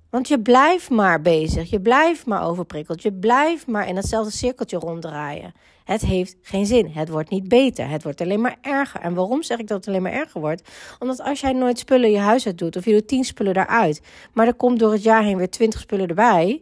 Want 0.10 0.28
je 0.28 0.42
blijft 0.42 0.90
maar 0.90 1.22
bezig, 1.22 1.70
je 1.70 1.82
blijft 1.82 2.26
maar 2.26 2.48
overprikkeld, 2.48 3.02
je 3.02 3.14
blijft 3.14 3.68
maar 3.68 3.88
in 3.88 3.96
datzelfde 3.96 4.32
cirkeltje 4.32 4.78
ronddraaien. 4.78 5.54
Het 5.84 6.02
heeft 6.02 6.36
geen 6.42 6.66
zin, 6.66 6.88
het 6.88 7.10
wordt 7.10 7.30
niet 7.30 7.48
beter, 7.48 7.90
het 7.90 8.04
wordt 8.04 8.22
alleen 8.22 8.42
maar 8.42 8.58
erger. 8.62 9.02
En 9.02 9.14
waarom 9.14 9.44
zeg 9.44 9.58
ik 9.58 9.68
dat 9.68 9.78
het 9.78 9.88
alleen 9.88 10.02
maar 10.02 10.12
erger 10.12 10.42
wordt? 10.42 10.70
Omdat 11.00 11.22
als 11.22 11.40
jij 11.40 11.54
nooit 11.54 11.80
spullen 11.80 12.12
je 12.12 12.20
huis 12.20 12.46
uit 12.46 12.58
doet, 12.58 12.76
of 12.76 12.86
je 12.86 12.92
doet 12.92 13.08
tien 13.08 13.24
spullen 13.24 13.54
daaruit, 13.54 14.02
maar 14.34 14.48
er 14.48 14.54
komt 14.54 14.80
door 14.80 14.92
het 14.92 15.04
jaar 15.04 15.24
heen 15.24 15.38
weer 15.38 15.50
twintig 15.50 15.80
spullen 15.80 16.08
erbij, 16.08 16.62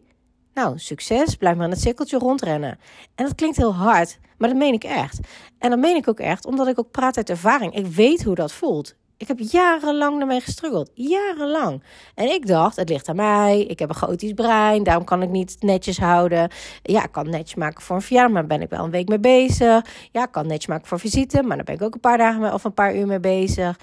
nou, 0.60 0.78
succes, 0.78 1.36
blijf 1.36 1.56
maar 1.56 1.66
in 1.66 1.72
het 1.72 1.82
cirkeltje 1.82 2.18
rondrennen. 2.18 2.80
En 3.16 3.26
dat 3.26 3.36
klinkt 3.36 3.58
heel 3.58 3.76
hard, 3.76 4.20
maar 4.38 4.50
dat 4.50 4.58
meen 4.58 4.74
ik 4.74 4.84
echt. 4.84 5.20
En 5.60 5.70
dat 5.70 5.80
meen 5.80 5.96
ik 5.96 6.08
ook 6.08 6.20
echt, 6.20 6.46
omdat 6.46 6.68
ik 6.68 6.80
ook 6.80 6.92
praat 6.92 7.18
uit 7.18 7.30
ervaring. 7.30 7.76
Ik 7.76 7.86
weet 7.86 8.24
hoe 8.24 8.36
dat 8.36 8.52
voelt. 8.52 8.96
Ik 9.18 9.28
heb 9.28 9.40
jarenlang 9.40 10.20
ermee 10.20 10.42
gestruggeld. 10.42 10.92
Jarenlang. 10.94 11.84
En 12.16 12.26
ik 12.26 12.48
dacht, 12.48 12.76
het 12.76 12.90
ligt 12.90 13.10
aan 13.10 13.16
mij. 13.16 13.62
Ik 13.62 13.80
heb 13.80 13.90
een 13.90 13.96
chaotisch 13.96 14.34
brein. 14.34 14.84
Daarom 14.84 15.04
kan 15.04 15.22
ik 15.22 15.30
niet 15.30 15.58
netjes 15.60 15.98
houden. 15.98 16.52
Ja, 16.84 17.04
ik 17.04 17.12
kan 17.12 17.30
netjes 17.30 17.56
maken 17.56 17.82
voor 17.82 17.96
een 17.96 18.02
verjaardag, 18.02 18.34
maar 18.34 18.48
daar 18.48 18.58
ben 18.58 18.66
ik 18.66 18.70
wel 18.70 18.84
een 18.84 18.92
week 18.92 19.08
mee 19.08 19.20
bezig. 19.20 19.86
Ja, 20.12 20.24
ik 20.24 20.32
kan 20.32 20.48
netjes 20.48 20.68
maken 20.68 20.88
voor 20.88 21.00
visite, 21.00 21.44
maar 21.44 21.56
daar 21.56 21.66
ben 21.66 21.76
ik 21.76 21.82
ook 21.82 21.94
een 21.94 22.00
paar 22.00 22.18
dagen 22.18 22.54
of 22.54 22.64
een 22.64 22.74
paar 22.74 22.96
uur 22.96 23.08
mee 23.08 23.20
bezig. 23.20 23.80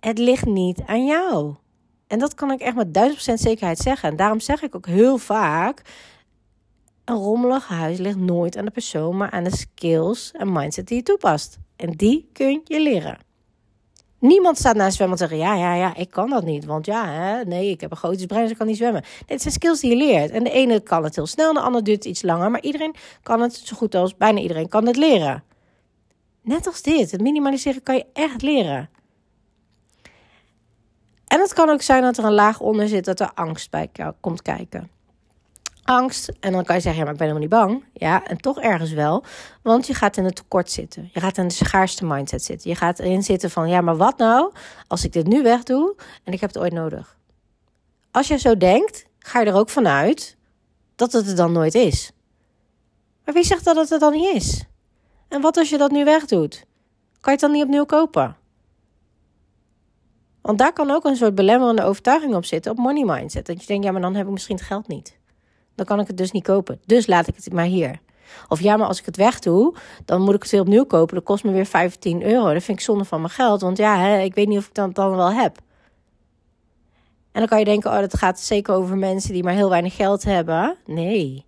Het 0.00 0.18
ligt 0.18 0.46
niet 0.46 0.82
aan 0.86 1.04
jou. 1.04 1.54
En 2.06 2.18
dat 2.18 2.34
kan 2.34 2.50
ik 2.50 2.60
echt 2.60 2.76
met 2.76 2.94
duizend 2.94 3.16
procent 3.16 3.40
zekerheid 3.40 3.78
zeggen. 3.78 4.08
En 4.08 4.16
daarom 4.16 4.40
zeg 4.40 4.62
ik 4.62 4.74
ook 4.74 4.86
heel 4.86 5.18
vaak: 5.18 5.82
een 7.04 7.16
rommelig 7.16 7.68
huis 7.68 7.98
ligt 7.98 8.18
nooit 8.18 8.56
aan 8.56 8.64
de 8.64 8.70
persoon, 8.70 9.16
maar 9.16 9.30
aan 9.30 9.44
de 9.44 9.56
skills 9.56 10.30
en 10.32 10.52
mindset 10.52 10.86
die 10.86 10.96
je 10.96 11.02
toepast. 11.02 11.58
En 11.76 11.90
die 11.90 12.28
kun 12.32 12.60
je 12.64 12.80
leren. 12.80 13.18
Niemand 14.18 14.58
staat 14.58 14.76
naast 14.76 14.96
zwemmen 14.96 15.18
en 15.18 15.28
zegt: 15.28 15.40
Ja, 15.40 15.54
ja, 15.54 15.74
ja, 15.74 15.96
ik 15.96 16.10
kan 16.10 16.30
dat 16.30 16.44
niet. 16.44 16.64
Want 16.64 16.86
ja, 16.86 17.08
hè, 17.08 17.44
nee, 17.44 17.70
ik 17.70 17.80
heb 17.80 17.90
een 17.90 17.96
groot 17.96 18.26
brein, 18.26 18.42
dus 18.42 18.50
ik 18.50 18.58
kan 18.58 18.66
niet 18.66 18.76
zwemmen. 18.76 19.04
Dit 19.26 19.42
zijn 19.42 19.54
skills 19.54 19.80
die 19.80 19.90
je 19.90 19.96
leert. 19.96 20.30
En 20.30 20.44
de 20.44 20.50
ene 20.50 20.80
kan 20.80 21.04
het 21.04 21.16
heel 21.16 21.26
snel, 21.26 21.52
de 21.52 21.60
andere 21.60 21.84
duurt 21.84 22.04
iets 22.04 22.22
langer. 22.22 22.50
Maar 22.50 22.62
iedereen 22.62 22.94
kan 23.22 23.40
het 23.40 23.54
zo 23.54 23.76
goed 23.76 23.94
als 23.94 24.16
bijna 24.16 24.40
iedereen 24.40 24.68
kan 24.68 24.86
het 24.86 24.96
leren. 24.96 25.44
Net 26.42 26.66
als 26.66 26.82
dit. 26.82 27.10
Het 27.10 27.20
minimaliseren 27.20 27.82
kan 27.82 27.94
je 27.94 28.06
echt 28.12 28.42
leren. 28.42 28.90
En 31.36 31.42
het 31.42 31.52
kan 31.52 31.70
ook 31.70 31.82
zijn 31.82 32.02
dat 32.02 32.18
er 32.18 32.24
een 32.24 32.32
laag 32.32 32.60
onder 32.60 32.88
zit 32.88 33.04
dat 33.04 33.20
er 33.20 33.30
angst 33.34 33.70
bij 33.70 33.90
komt 34.20 34.42
kijken 34.42 34.90
angst. 35.86 36.32
En 36.40 36.52
dan 36.52 36.64
kan 36.64 36.74
je 36.74 36.80
zeggen, 36.80 37.00
ja, 37.00 37.04
maar 37.04 37.12
ik 37.12 37.18
ben 37.18 37.28
helemaal 37.28 37.48
niet 37.48 37.58
bang. 37.58 37.84
Ja, 37.92 38.24
en 38.24 38.36
toch 38.36 38.60
ergens 38.60 38.92
wel. 38.92 39.24
Want 39.62 39.86
je 39.86 39.94
gaat 39.94 40.16
in 40.16 40.24
het 40.24 40.34
tekort 40.34 40.70
zitten. 40.70 41.10
Je 41.12 41.20
gaat 41.20 41.38
in 41.38 41.48
de 41.48 41.54
schaarste 41.54 42.04
mindset 42.04 42.44
zitten. 42.44 42.70
Je 42.70 42.76
gaat 42.76 42.98
erin 42.98 43.22
zitten 43.22 43.50
van, 43.50 43.68
ja, 43.68 43.80
maar 43.80 43.96
wat 43.96 44.18
nou 44.18 44.52
als 44.86 45.04
ik 45.04 45.12
dit 45.12 45.26
nu 45.26 45.42
wegdoe 45.42 45.94
en 46.24 46.32
ik 46.32 46.40
heb 46.40 46.52
het 46.52 46.62
ooit 46.62 46.72
nodig? 46.72 47.16
Als 48.10 48.28
je 48.28 48.38
zo 48.38 48.56
denkt, 48.56 49.06
ga 49.18 49.40
je 49.40 49.46
er 49.46 49.54
ook 49.54 49.68
vanuit 49.68 50.36
dat 50.96 51.12
het 51.12 51.28
er 51.28 51.36
dan 51.36 51.52
nooit 51.52 51.74
is. 51.74 52.10
Maar 53.24 53.34
wie 53.34 53.44
zegt 53.44 53.64
dat 53.64 53.76
het 53.76 53.90
er 53.90 53.98
dan 53.98 54.12
niet 54.12 54.34
is? 54.34 54.64
En 55.28 55.40
wat 55.40 55.56
als 55.56 55.70
je 55.70 55.78
dat 55.78 55.90
nu 55.90 56.04
wegdoet? 56.04 56.64
Kan 57.20 57.32
je 57.32 57.40
het 57.40 57.40
dan 57.40 57.50
niet 57.50 57.64
opnieuw 57.64 57.84
kopen? 57.84 58.36
Want 60.46 60.58
daar 60.58 60.72
kan 60.72 60.90
ook 60.90 61.04
een 61.04 61.16
soort 61.16 61.34
belemmerende 61.34 61.82
overtuiging 61.82 62.34
op 62.34 62.44
zitten, 62.44 62.72
op 62.72 62.78
money 62.78 63.04
mindset. 63.04 63.46
Dat 63.46 63.60
je 63.60 63.66
denkt, 63.66 63.84
ja, 63.84 63.92
maar 63.92 64.00
dan 64.00 64.14
heb 64.14 64.26
ik 64.26 64.32
misschien 64.32 64.56
het 64.56 64.64
geld 64.64 64.88
niet 64.88 65.16
dan 65.76 65.86
kan 65.86 66.00
ik 66.00 66.06
het 66.06 66.16
dus 66.16 66.30
niet 66.30 66.42
kopen. 66.42 66.80
Dus 66.86 67.06
laat 67.06 67.28
ik 67.28 67.34
het 67.36 67.52
maar 67.52 67.64
hier. 67.64 67.98
Of 68.48 68.60
ja, 68.60 68.76
maar 68.76 68.86
als 68.86 68.98
ik 68.98 69.06
het 69.06 69.16
wegdoe, 69.16 69.74
dan 70.04 70.22
moet 70.22 70.34
ik 70.34 70.42
het 70.42 70.50
weer 70.50 70.60
opnieuw 70.60 70.84
kopen. 70.84 71.14
Dat 71.14 71.24
kost 71.24 71.44
me 71.44 71.52
weer 71.52 71.66
15 71.66 72.22
euro. 72.22 72.52
Dat 72.52 72.62
vind 72.62 72.78
ik 72.78 72.84
zonde 72.84 73.04
van 73.04 73.20
mijn 73.20 73.32
geld. 73.32 73.60
Want 73.60 73.76
ja, 73.76 73.98
hè, 73.98 74.18
ik 74.18 74.34
weet 74.34 74.48
niet 74.48 74.58
of 74.58 74.66
ik 74.66 74.74
dat 74.74 74.94
dan 74.94 75.16
wel 75.16 75.32
heb. 75.32 75.58
En 77.32 77.42
dan 77.42 77.46
kan 77.46 77.58
je 77.58 77.64
denken, 77.64 77.90
oh, 77.90 77.98
dat 77.98 78.16
gaat 78.16 78.40
zeker 78.40 78.74
over 78.74 78.96
mensen 78.96 79.32
die 79.32 79.42
maar 79.42 79.52
heel 79.52 79.70
weinig 79.70 79.96
geld 79.96 80.24
hebben. 80.24 80.76
Nee. 80.86 81.45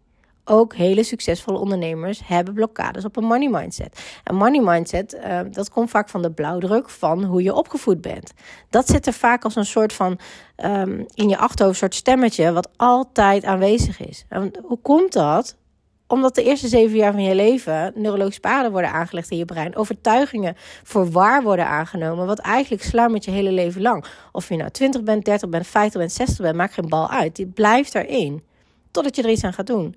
Ook 0.50 0.74
hele 0.74 1.02
succesvolle 1.02 1.58
ondernemers 1.58 2.20
hebben 2.24 2.54
blokkades 2.54 3.04
op 3.04 3.16
een 3.16 3.24
money 3.24 3.48
mindset. 3.48 4.20
En 4.24 4.34
money 4.34 4.60
mindset, 4.60 5.14
uh, 5.14 5.40
dat 5.50 5.70
komt 5.70 5.90
vaak 5.90 6.08
van 6.08 6.22
de 6.22 6.30
blauwdruk 6.30 6.90
van 6.90 7.24
hoe 7.24 7.42
je 7.42 7.54
opgevoed 7.54 8.00
bent. 8.00 8.32
Dat 8.70 8.88
zit 8.88 9.06
er 9.06 9.12
vaak 9.12 9.44
als 9.44 9.56
een 9.56 9.66
soort 9.66 9.92
van 9.92 10.18
um, 10.56 11.06
in 11.14 11.28
je 11.28 11.38
achterhoofd 11.38 11.78
soort 11.78 11.94
stemmetje 11.94 12.52
wat 12.52 12.68
altijd 12.76 13.44
aanwezig 13.44 14.00
is. 14.00 14.24
En 14.28 14.52
hoe 14.62 14.78
komt 14.82 15.12
dat? 15.12 15.56
Omdat 16.06 16.34
de 16.34 16.42
eerste 16.42 16.68
zeven 16.68 16.96
jaar 16.96 17.12
van 17.12 17.22
je 17.22 17.34
leven 17.34 17.92
neurologische 17.94 18.40
paden 18.40 18.70
worden 18.70 18.92
aangelegd 18.92 19.30
in 19.30 19.36
je 19.36 19.44
brein. 19.44 19.76
Overtuigingen 19.76 20.54
voor 20.82 21.10
waar 21.10 21.42
worden 21.42 21.66
aangenomen. 21.66 22.26
Wat 22.26 22.38
eigenlijk 22.38 22.82
sluimert 22.82 23.24
je 23.24 23.30
hele 23.30 23.52
leven 23.52 23.82
lang. 23.82 24.04
Of 24.32 24.48
je 24.48 24.56
nou 24.56 24.70
20 24.70 25.02
bent, 25.02 25.24
30 25.24 25.48
bent, 25.48 25.66
50 25.66 26.00
bent, 26.00 26.12
60 26.12 26.38
bent, 26.38 26.56
maakt 26.56 26.74
geen 26.74 26.88
bal 26.88 27.10
uit. 27.10 27.36
Die 27.36 27.46
blijft 27.46 27.94
erin. 27.94 28.42
Totdat 28.90 29.16
je 29.16 29.22
er 29.22 29.30
iets 29.30 29.44
aan 29.44 29.52
gaat 29.52 29.66
doen. 29.66 29.96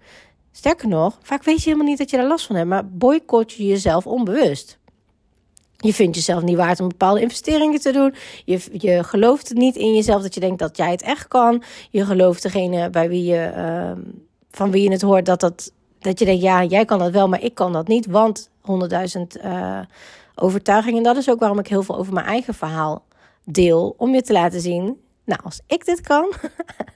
Sterker 0.51 0.87
nog, 0.87 1.17
vaak 1.21 1.43
weet 1.43 1.57
je 1.57 1.63
helemaal 1.63 1.87
niet 1.87 1.97
dat 1.97 2.09
je 2.09 2.17
er 2.17 2.27
last 2.27 2.45
van 2.45 2.55
hebt, 2.55 2.67
maar 2.67 2.87
boycott 2.89 3.51
je 3.51 3.65
jezelf 3.65 4.07
onbewust. 4.07 4.79
Je 5.77 5.93
vindt 5.93 6.15
jezelf 6.15 6.43
niet 6.43 6.57
waard 6.57 6.79
om 6.79 6.87
bepaalde 6.87 7.21
investeringen 7.21 7.79
te 7.79 7.91
doen. 7.91 8.13
Je, 8.45 8.61
je 8.71 9.03
gelooft 9.03 9.53
niet 9.53 9.75
in 9.75 9.95
jezelf 9.95 10.21
dat 10.21 10.33
je 10.33 10.39
denkt 10.39 10.59
dat 10.59 10.77
jij 10.77 10.91
het 10.91 11.01
echt 11.01 11.27
kan. 11.27 11.63
Je 11.89 12.05
gelooft 12.05 12.41
degene 12.41 12.89
bij 12.89 13.09
wie 13.09 13.23
je, 13.23 13.53
uh, 13.55 13.91
van 14.51 14.71
wie 14.71 14.83
je 14.83 14.91
het 14.91 15.01
hoort 15.01 15.25
dat, 15.25 15.39
dat, 15.39 15.71
dat 15.99 16.19
je 16.19 16.25
denkt: 16.25 16.41
ja, 16.41 16.63
jij 16.63 16.85
kan 16.85 16.99
dat 16.99 17.11
wel, 17.11 17.27
maar 17.27 17.41
ik 17.43 17.53
kan 17.53 17.73
dat 17.73 17.87
niet. 17.87 18.05
Want 18.05 18.49
100.000 18.61 19.43
uh, 19.43 19.79
overtuigingen. 20.35 20.97
En 20.97 21.03
dat 21.03 21.17
is 21.17 21.29
ook 21.29 21.39
waarom 21.39 21.59
ik 21.59 21.67
heel 21.67 21.83
veel 21.83 21.97
over 21.97 22.13
mijn 22.13 22.25
eigen 22.25 22.53
verhaal 22.53 23.03
deel. 23.43 23.95
Om 23.97 24.13
je 24.13 24.21
te 24.21 24.33
laten 24.33 24.61
zien 24.61 24.97
nou, 25.25 25.41
als 25.43 25.61
ik 25.67 25.85
dit 25.85 26.01
kan, 26.01 26.33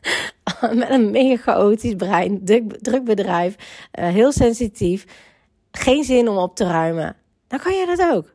met 0.79 0.89
een 0.89 1.11
mega 1.11 1.41
chaotisch 1.41 1.95
brein, 1.95 2.45
druk, 2.81 3.03
bedrijf, 3.03 3.55
uh, 3.99 4.07
heel 4.07 4.31
sensitief, 4.31 5.05
geen 5.71 6.03
zin 6.03 6.27
om 6.27 6.37
op 6.37 6.55
te 6.55 6.67
ruimen, 6.67 7.15
dan 7.47 7.59
kan 7.59 7.73
jij 7.73 7.95
dat 7.95 8.11
ook. 8.13 8.33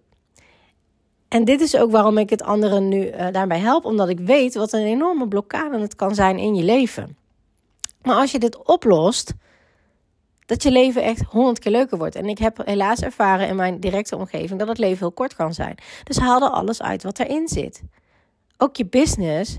En 1.28 1.44
dit 1.44 1.60
is 1.60 1.76
ook 1.76 1.90
waarom 1.90 2.18
ik 2.18 2.30
het 2.30 2.42
anderen 2.42 2.88
nu 2.88 3.06
uh, 3.06 3.26
daarbij 3.32 3.58
help, 3.58 3.84
omdat 3.84 4.08
ik 4.08 4.20
weet 4.20 4.54
wat 4.54 4.72
een 4.72 4.84
enorme 4.84 5.28
blokkade 5.28 5.78
het 5.78 5.94
kan 5.94 6.14
zijn 6.14 6.38
in 6.38 6.54
je 6.54 6.62
leven. 6.62 7.16
Maar 8.02 8.16
als 8.16 8.32
je 8.32 8.38
dit 8.38 8.66
oplost, 8.66 9.34
dat 10.46 10.62
je 10.62 10.70
leven 10.70 11.02
echt 11.02 11.22
honderd 11.22 11.58
keer 11.58 11.72
leuker 11.72 11.98
wordt. 11.98 12.14
En 12.14 12.26
ik 12.26 12.38
heb 12.38 12.66
helaas 12.66 13.00
ervaren 13.00 13.48
in 13.48 13.56
mijn 13.56 13.80
directe 13.80 14.16
omgeving 14.16 14.58
dat 14.58 14.68
het 14.68 14.78
leven 14.78 14.98
heel 14.98 15.12
kort 15.12 15.34
kan 15.34 15.54
zijn. 15.54 15.74
Dus 16.04 16.18
haal 16.18 16.42
er 16.42 16.50
alles 16.50 16.82
uit 16.82 17.02
wat 17.02 17.18
erin 17.18 17.48
zit. 17.48 17.82
Ook 18.56 18.76
je 18.76 18.86
business 18.86 19.58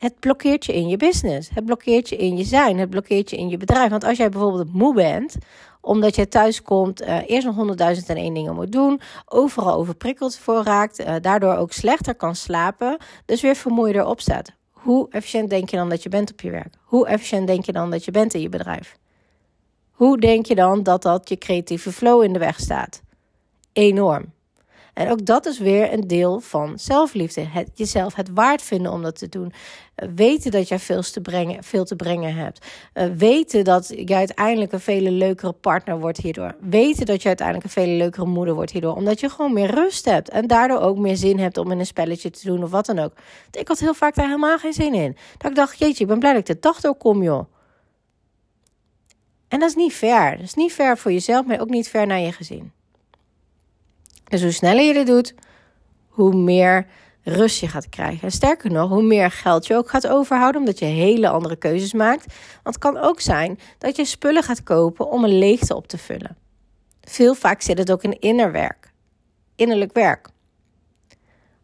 het 0.00 0.20
blokkeert 0.20 0.64
je 0.66 0.74
in 0.74 0.88
je 0.88 0.96
business. 0.96 1.50
Het 1.54 1.64
blokkeert 1.64 2.08
je 2.08 2.16
in 2.16 2.36
je 2.36 2.44
zijn. 2.44 2.78
Het 2.78 2.90
blokkeert 2.90 3.30
je 3.30 3.36
in 3.36 3.48
je 3.48 3.56
bedrijf. 3.56 3.90
Want 3.90 4.04
als 4.04 4.16
jij 4.16 4.28
bijvoorbeeld 4.28 4.72
moe 4.72 4.94
bent, 4.94 5.36
omdat 5.80 6.16
je 6.16 6.28
thuis 6.28 6.62
komt, 6.62 7.02
uh, 7.02 7.18
eerst 7.26 7.46
nog 7.46 7.54
honderdduizend 7.54 8.08
en 8.08 8.16
één 8.16 8.34
dingen 8.34 8.54
moet 8.54 8.72
doen, 8.72 9.00
overal 9.26 9.74
overprikkeld 9.74 10.38
voor 10.38 10.62
raakt, 10.62 11.00
uh, 11.00 11.14
daardoor 11.20 11.54
ook 11.54 11.72
slechter 11.72 12.14
kan 12.14 12.34
slapen, 12.34 12.96
dus 13.24 13.40
weer 13.40 13.54
vermoeider 13.56 14.06
opstaat. 14.06 14.52
Hoe 14.70 15.06
efficiënt 15.10 15.50
denk 15.50 15.70
je 15.70 15.76
dan 15.76 15.88
dat 15.88 16.02
je 16.02 16.08
bent 16.08 16.32
op 16.32 16.40
je 16.40 16.50
werk? 16.50 16.74
Hoe 16.82 17.06
efficiënt 17.06 17.46
denk 17.46 17.64
je 17.64 17.72
dan 17.72 17.90
dat 17.90 18.04
je 18.04 18.10
bent 18.10 18.34
in 18.34 18.40
je 18.40 18.48
bedrijf? 18.48 18.96
Hoe 19.90 20.18
denk 20.18 20.46
je 20.46 20.54
dan 20.54 20.82
dat 20.82 21.02
dat 21.02 21.28
je 21.28 21.38
creatieve 21.38 21.92
flow 21.92 22.22
in 22.22 22.32
de 22.32 22.38
weg 22.38 22.60
staat? 22.60 23.02
Enorm. 23.72 24.32
En 24.94 25.10
ook 25.10 25.26
dat 25.26 25.46
is 25.46 25.58
weer 25.58 25.92
een 25.92 26.06
deel 26.06 26.40
van 26.40 26.78
zelfliefde. 26.78 27.40
Het, 27.40 27.70
jezelf 27.74 28.14
het 28.14 28.30
waard 28.34 28.62
vinden 28.62 28.92
om 28.92 29.02
dat 29.02 29.18
te 29.18 29.28
doen. 29.28 29.52
Uh, 29.96 30.08
weten 30.14 30.50
dat 30.50 30.68
jij 30.68 30.78
veel 30.78 31.02
te 31.02 31.20
brengen, 31.20 31.64
veel 31.64 31.84
te 31.84 31.96
brengen 31.96 32.34
hebt. 32.34 32.66
Uh, 32.94 33.04
weten 33.16 33.64
dat 33.64 33.88
je 33.96 34.14
uiteindelijk 34.14 34.72
een 34.72 34.80
veel 34.80 35.00
leukere 35.00 35.52
partner 35.52 36.00
wordt 36.00 36.18
hierdoor. 36.18 36.56
Weten 36.60 37.06
dat 37.06 37.22
je 37.22 37.28
uiteindelijk 37.28 37.66
een 37.66 37.82
veel 37.82 37.96
leukere 37.96 38.26
moeder 38.26 38.54
wordt 38.54 38.70
hierdoor. 38.70 38.94
Omdat 38.94 39.20
je 39.20 39.28
gewoon 39.28 39.52
meer 39.52 39.74
rust 39.74 40.04
hebt. 40.04 40.28
En 40.28 40.46
daardoor 40.46 40.80
ook 40.80 40.98
meer 40.98 41.16
zin 41.16 41.38
hebt 41.38 41.56
om 41.56 41.70
in 41.70 41.78
een 41.78 41.86
spelletje 41.86 42.30
te 42.30 42.46
doen 42.46 42.62
of 42.62 42.70
wat 42.70 42.86
dan 42.86 42.98
ook. 42.98 43.12
Ik 43.50 43.68
had 43.68 43.78
heel 43.78 43.94
vaak 43.94 44.14
daar 44.14 44.26
helemaal 44.26 44.58
geen 44.58 44.72
zin 44.72 44.94
in. 44.94 45.16
Dat 45.38 45.50
ik 45.50 45.56
dacht, 45.56 45.78
jeetje, 45.78 46.02
ik 46.02 46.08
ben 46.08 46.18
blij 46.18 46.32
dat 46.32 46.40
ik 46.40 46.46
de 46.46 46.60
dag 46.60 46.80
doorkom, 46.80 47.22
joh. 47.22 47.44
En 49.48 49.58
dat 49.58 49.68
is 49.68 49.74
niet 49.74 49.92
fair. 49.92 50.36
Dat 50.36 50.46
is 50.46 50.54
niet 50.54 50.72
fair 50.72 50.98
voor 50.98 51.12
jezelf, 51.12 51.46
maar 51.46 51.60
ook 51.60 51.68
niet 51.68 51.88
fair 51.88 52.06
naar 52.06 52.20
je 52.20 52.32
gezin. 52.32 52.72
Dus 54.30 54.42
hoe 54.42 54.50
sneller 54.50 54.84
je 54.84 54.92
dit 54.92 55.06
doet, 55.06 55.34
hoe 56.08 56.34
meer 56.34 56.86
rust 57.22 57.60
je 57.60 57.68
gaat 57.68 57.88
krijgen. 57.88 58.22
En 58.22 58.30
sterker 58.30 58.70
nog, 58.70 58.88
hoe 58.90 59.02
meer 59.02 59.30
geld 59.30 59.66
je 59.66 59.76
ook 59.76 59.90
gaat 59.90 60.06
overhouden, 60.06 60.60
omdat 60.60 60.78
je 60.78 60.84
hele 60.84 61.28
andere 61.28 61.56
keuzes 61.56 61.92
maakt. 61.92 62.26
Want 62.62 62.74
het 62.74 62.78
kan 62.78 62.96
ook 62.96 63.20
zijn 63.20 63.58
dat 63.78 63.96
je 63.96 64.04
spullen 64.04 64.42
gaat 64.42 64.62
kopen 64.62 65.10
om 65.10 65.24
een 65.24 65.38
leegte 65.38 65.76
op 65.76 65.86
te 65.86 65.98
vullen. 65.98 66.36
Veel 67.00 67.34
vaak 67.34 67.62
zit 67.62 67.78
het 67.78 67.92
ook 67.92 68.02
in 68.02 68.18
innerwerk, 68.18 68.92
innerlijk 69.56 69.92
werk. 69.92 70.28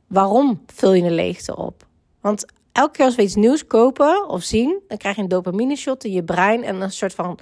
Waarom 0.06 0.62
vul 0.66 0.92
je 0.92 1.02
een 1.02 1.14
leegte 1.14 1.56
op? 1.56 1.86
Want 2.20 2.44
elke 2.72 2.92
keer 2.92 3.04
als 3.04 3.14
we 3.14 3.22
iets 3.22 3.34
nieuws 3.34 3.66
kopen 3.66 4.28
of 4.28 4.42
zien, 4.42 4.80
dan 4.88 4.98
krijg 4.98 5.16
je 5.16 5.22
een 5.22 5.28
dopamine 5.28 5.76
shot 5.76 6.04
in 6.04 6.12
je 6.12 6.24
brein 6.24 6.64
en 6.64 6.80
een 6.80 6.92
soort 6.92 7.14
van 7.14 7.38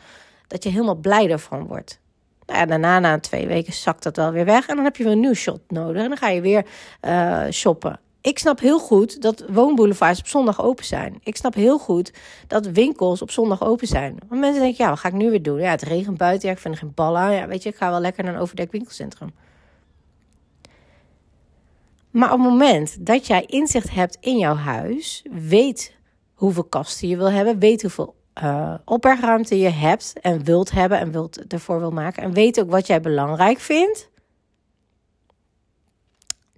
dat 0.46 0.62
je 0.62 0.70
helemaal 0.70 0.94
blij 0.94 1.30
ervan 1.30 1.66
wordt. 1.66 2.02
Nou 2.46 2.66
daarna, 2.66 2.98
na 2.98 3.20
twee 3.20 3.46
weken, 3.46 3.72
zakt 3.72 4.02
dat 4.02 4.16
wel 4.16 4.32
weer 4.32 4.44
weg. 4.44 4.66
En 4.66 4.74
dan 4.74 4.84
heb 4.84 4.96
je 4.96 5.04
weer 5.04 5.12
een 5.12 5.20
nieuw 5.20 5.34
shot 5.34 5.60
nodig. 5.68 6.02
En 6.02 6.08
dan 6.08 6.18
ga 6.18 6.28
je 6.28 6.40
weer 6.40 6.66
uh, 7.02 7.42
shoppen. 7.50 8.00
Ik 8.20 8.38
snap 8.38 8.60
heel 8.60 8.78
goed 8.78 9.22
dat 9.22 9.44
woonboulevards 9.48 10.20
op 10.20 10.26
zondag 10.26 10.62
open 10.62 10.84
zijn. 10.84 11.20
Ik 11.22 11.36
snap 11.36 11.54
heel 11.54 11.78
goed 11.78 12.12
dat 12.46 12.66
winkels 12.66 13.22
op 13.22 13.30
zondag 13.30 13.64
open 13.64 13.86
zijn. 13.86 14.16
Want 14.28 14.40
mensen 14.40 14.60
denken, 14.60 14.84
ja, 14.84 14.90
wat 14.90 14.98
ga 14.98 15.08
ik 15.08 15.14
nu 15.14 15.30
weer 15.30 15.42
doen? 15.42 15.60
Ja, 15.60 15.70
het 15.70 15.82
regent 15.82 16.16
buiten, 16.16 16.50
ik 16.50 16.58
vind 16.58 16.74
er 16.74 16.80
geen 16.80 16.94
ballen. 16.94 17.32
Ja, 17.32 17.46
weet 17.46 17.62
je, 17.62 17.68
ik 17.68 17.76
ga 17.76 17.90
wel 17.90 18.00
lekker 18.00 18.24
naar 18.24 18.34
een 18.34 18.40
overdekt 18.40 18.72
winkelcentrum. 18.72 19.34
Maar 22.10 22.32
op 22.32 22.38
het 22.38 22.48
moment 22.48 23.06
dat 23.06 23.26
jij 23.26 23.44
inzicht 23.46 23.90
hebt 23.90 24.16
in 24.20 24.38
jouw 24.38 24.54
huis, 24.54 25.24
weet 25.30 25.96
hoeveel 26.34 26.64
kasten 26.64 27.08
je 27.08 27.16
wil 27.16 27.30
hebben, 27.30 27.58
weet 27.58 27.82
hoeveel 27.82 28.14
uh, 28.42 28.74
opbergruimte 28.84 29.58
je 29.58 29.68
hebt 29.68 30.12
en 30.20 30.44
wilt 30.44 30.70
hebben 30.70 30.98
en 30.98 31.10
wilt 31.10 31.46
ervoor 31.46 31.78
wil 31.78 31.90
maken 31.90 32.22
en 32.22 32.32
weet 32.32 32.60
ook 32.60 32.70
wat 32.70 32.86
jij 32.86 33.00
belangrijk 33.00 33.58
vindt, 33.58 34.10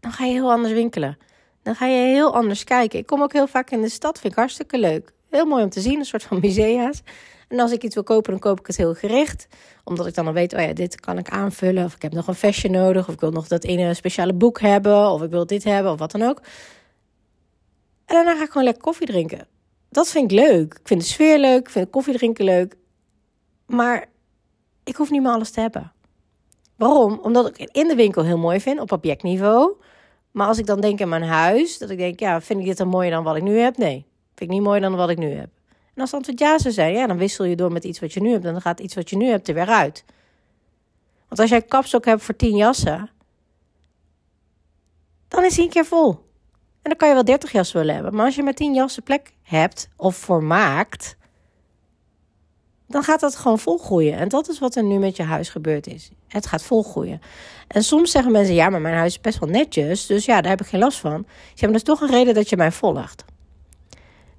dan 0.00 0.12
ga 0.12 0.24
je 0.24 0.32
heel 0.32 0.52
anders 0.52 0.72
winkelen. 0.72 1.18
Dan 1.62 1.74
ga 1.74 1.86
je 1.86 2.06
heel 2.06 2.34
anders 2.34 2.64
kijken. 2.64 2.98
Ik 2.98 3.06
kom 3.06 3.22
ook 3.22 3.32
heel 3.32 3.46
vaak 3.46 3.70
in 3.70 3.80
de 3.80 3.88
stad, 3.88 4.18
vind 4.18 4.32
ik 4.32 4.38
hartstikke 4.38 4.78
leuk. 4.78 5.12
Heel 5.30 5.46
mooi 5.46 5.62
om 5.62 5.70
te 5.70 5.80
zien, 5.80 5.98
een 5.98 6.04
soort 6.04 6.22
van 6.22 6.38
musea's. 6.42 7.02
En 7.48 7.60
als 7.60 7.72
ik 7.72 7.82
iets 7.82 7.94
wil 7.94 8.04
kopen, 8.04 8.30
dan 8.30 8.40
koop 8.40 8.60
ik 8.60 8.66
het 8.66 8.76
heel 8.76 8.94
gericht. 8.94 9.46
Omdat 9.84 10.06
ik 10.06 10.14
dan 10.14 10.26
al 10.26 10.32
weet, 10.32 10.54
oh 10.54 10.60
ja, 10.60 10.72
dit 10.72 11.00
kan 11.00 11.18
ik 11.18 11.28
aanvullen. 11.28 11.84
Of 11.84 11.94
ik 11.94 12.02
heb 12.02 12.12
nog 12.12 12.26
een 12.26 12.34
fashion 12.34 12.72
nodig. 12.72 13.08
Of 13.08 13.14
ik 13.14 13.20
wil 13.20 13.30
nog 13.30 13.48
dat 13.48 13.64
ene 13.64 13.94
speciale 13.94 14.32
boek 14.32 14.60
hebben. 14.60 15.10
Of 15.10 15.22
ik 15.22 15.30
wil 15.30 15.46
dit 15.46 15.64
hebben, 15.64 15.92
of 15.92 15.98
wat 15.98 16.10
dan 16.10 16.22
ook. 16.22 16.40
En 18.04 18.14
daarna 18.14 18.36
ga 18.36 18.42
ik 18.42 18.48
gewoon 18.48 18.64
lekker 18.64 18.82
koffie 18.82 19.06
drinken 19.06 19.46
dat 19.96 20.08
vind 20.08 20.32
ik 20.32 20.38
leuk. 20.38 20.74
Ik 20.74 20.86
vind 20.88 21.00
de 21.00 21.06
sfeer 21.06 21.38
leuk, 21.38 21.60
ik 21.60 21.70
vind 21.70 21.90
koffie 21.90 22.14
drinken 22.14 22.44
leuk. 22.44 22.76
Maar 23.66 24.06
ik 24.84 24.96
hoef 24.96 25.10
niet 25.10 25.22
meer 25.22 25.32
alles 25.32 25.50
te 25.50 25.60
hebben. 25.60 25.92
Waarom? 26.76 27.18
Omdat 27.22 27.46
ik 27.48 27.68
in 27.72 27.88
de 27.88 27.94
winkel 27.94 28.24
heel 28.24 28.38
mooi 28.38 28.60
vind 28.60 28.80
op 28.80 28.92
objectniveau. 28.92 29.74
Maar 30.30 30.46
als 30.46 30.58
ik 30.58 30.66
dan 30.66 30.80
denk 30.80 31.00
aan 31.00 31.08
mijn 31.08 31.22
huis, 31.22 31.78
dat 31.78 31.90
ik 31.90 31.98
denk, 31.98 32.20
ja, 32.20 32.40
vind 32.40 32.60
ik 32.60 32.66
dit 32.66 32.76
dan 32.76 32.88
mooier 32.88 33.10
dan 33.10 33.24
wat 33.24 33.36
ik 33.36 33.42
nu 33.42 33.58
heb? 33.58 33.76
Nee, 33.76 34.06
vind 34.34 34.50
ik 34.50 34.56
niet 34.56 34.62
mooier 34.62 34.80
dan 34.80 34.96
wat 34.96 35.10
ik 35.10 35.18
nu 35.18 35.30
heb. 35.30 35.48
En 35.94 36.00
als 36.00 36.10
het 36.10 36.14
antwoord 36.14 36.38
ja 36.38 36.58
zou 36.58 36.74
zijn, 36.74 36.92
ja, 36.92 37.06
dan 37.06 37.18
wissel 37.18 37.44
je 37.44 37.56
door 37.56 37.72
met 37.72 37.84
iets 37.84 38.00
wat 38.00 38.12
je 38.12 38.20
nu 38.20 38.30
hebt. 38.30 38.44
En 38.44 38.52
dan 38.52 38.60
gaat 38.60 38.80
iets 38.80 38.94
wat 38.94 39.10
je 39.10 39.16
nu 39.16 39.26
hebt 39.26 39.48
er 39.48 39.54
weer 39.54 39.68
uit. 39.68 40.04
Want 41.28 41.40
als 41.40 41.50
jij 41.50 41.62
kapstok 41.62 42.04
hebt 42.04 42.22
voor 42.22 42.36
10 42.36 42.56
jassen, 42.56 43.10
dan 45.28 45.44
is 45.44 45.56
hij 45.56 45.64
een 45.64 45.70
keer 45.70 45.84
vol. 45.84 46.25
En 46.86 46.92
dan 46.92 47.00
kan 47.00 47.08
je 47.08 47.14
wel 47.14 47.24
30 47.24 47.52
jassen 47.52 47.78
willen 47.78 47.94
hebben. 47.94 48.14
Maar 48.14 48.24
als 48.24 48.34
je 48.34 48.42
met 48.42 48.56
10 48.56 48.74
jassen 48.74 49.02
plek 49.02 49.32
hebt 49.42 49.88
of 49.96 50.16
voor 50.16 50.44
maakt, 50.44 51.16
dan 52.88 53.02
gaat 53.02 53.20
dat 53.20 53.36
gewoon 53.36 53.58
volgroeien. 53.58 54.18
En 54.18 54.28
dat 54.28 54.48
is 54.48 54.58
wat 54.58 54.74
er 54.74 54.84
nu 54.84 54.98
met 54.98 55.16
je 55.16 55.22
huis 55.22 55.48
gebeurd 55.48 55.86
is. 55.86 56.10
Het 56.28 56.46
gaat 56.46 56.62
volgroeien. 56.62 57.20
En 57.68 57.84
soms 57.84 58.10
zeggen 58.10 58.32
mensen, 58.32 58.54
ja, 58.54 58.68
maar 58.68 58.80
mijn 58.80 58.94
huis 58.94 59.12
is 59.12 59.20
best 59.20 59.38
wel 59.38 59.48
netjes, 59.48 60.06
dus 60.06 60.24
ja, 60.24 60.40
daar 60.40 60.50
heb 60.50 60.60
ik 60.60 60.66
geen 60.66 60.80
last 60.80 60.98
van. 60.98 61.24
Ze 61.26 61.52
hebben 61.54 61.72
dus 61.72 61.82
toch 61.82 62.00
een 62.00 62.10
reden 62.10 62.34
dat 62.34 62.48
je 62.48 62.56
mij 62.56 62.72
volgt. 62.72 63.24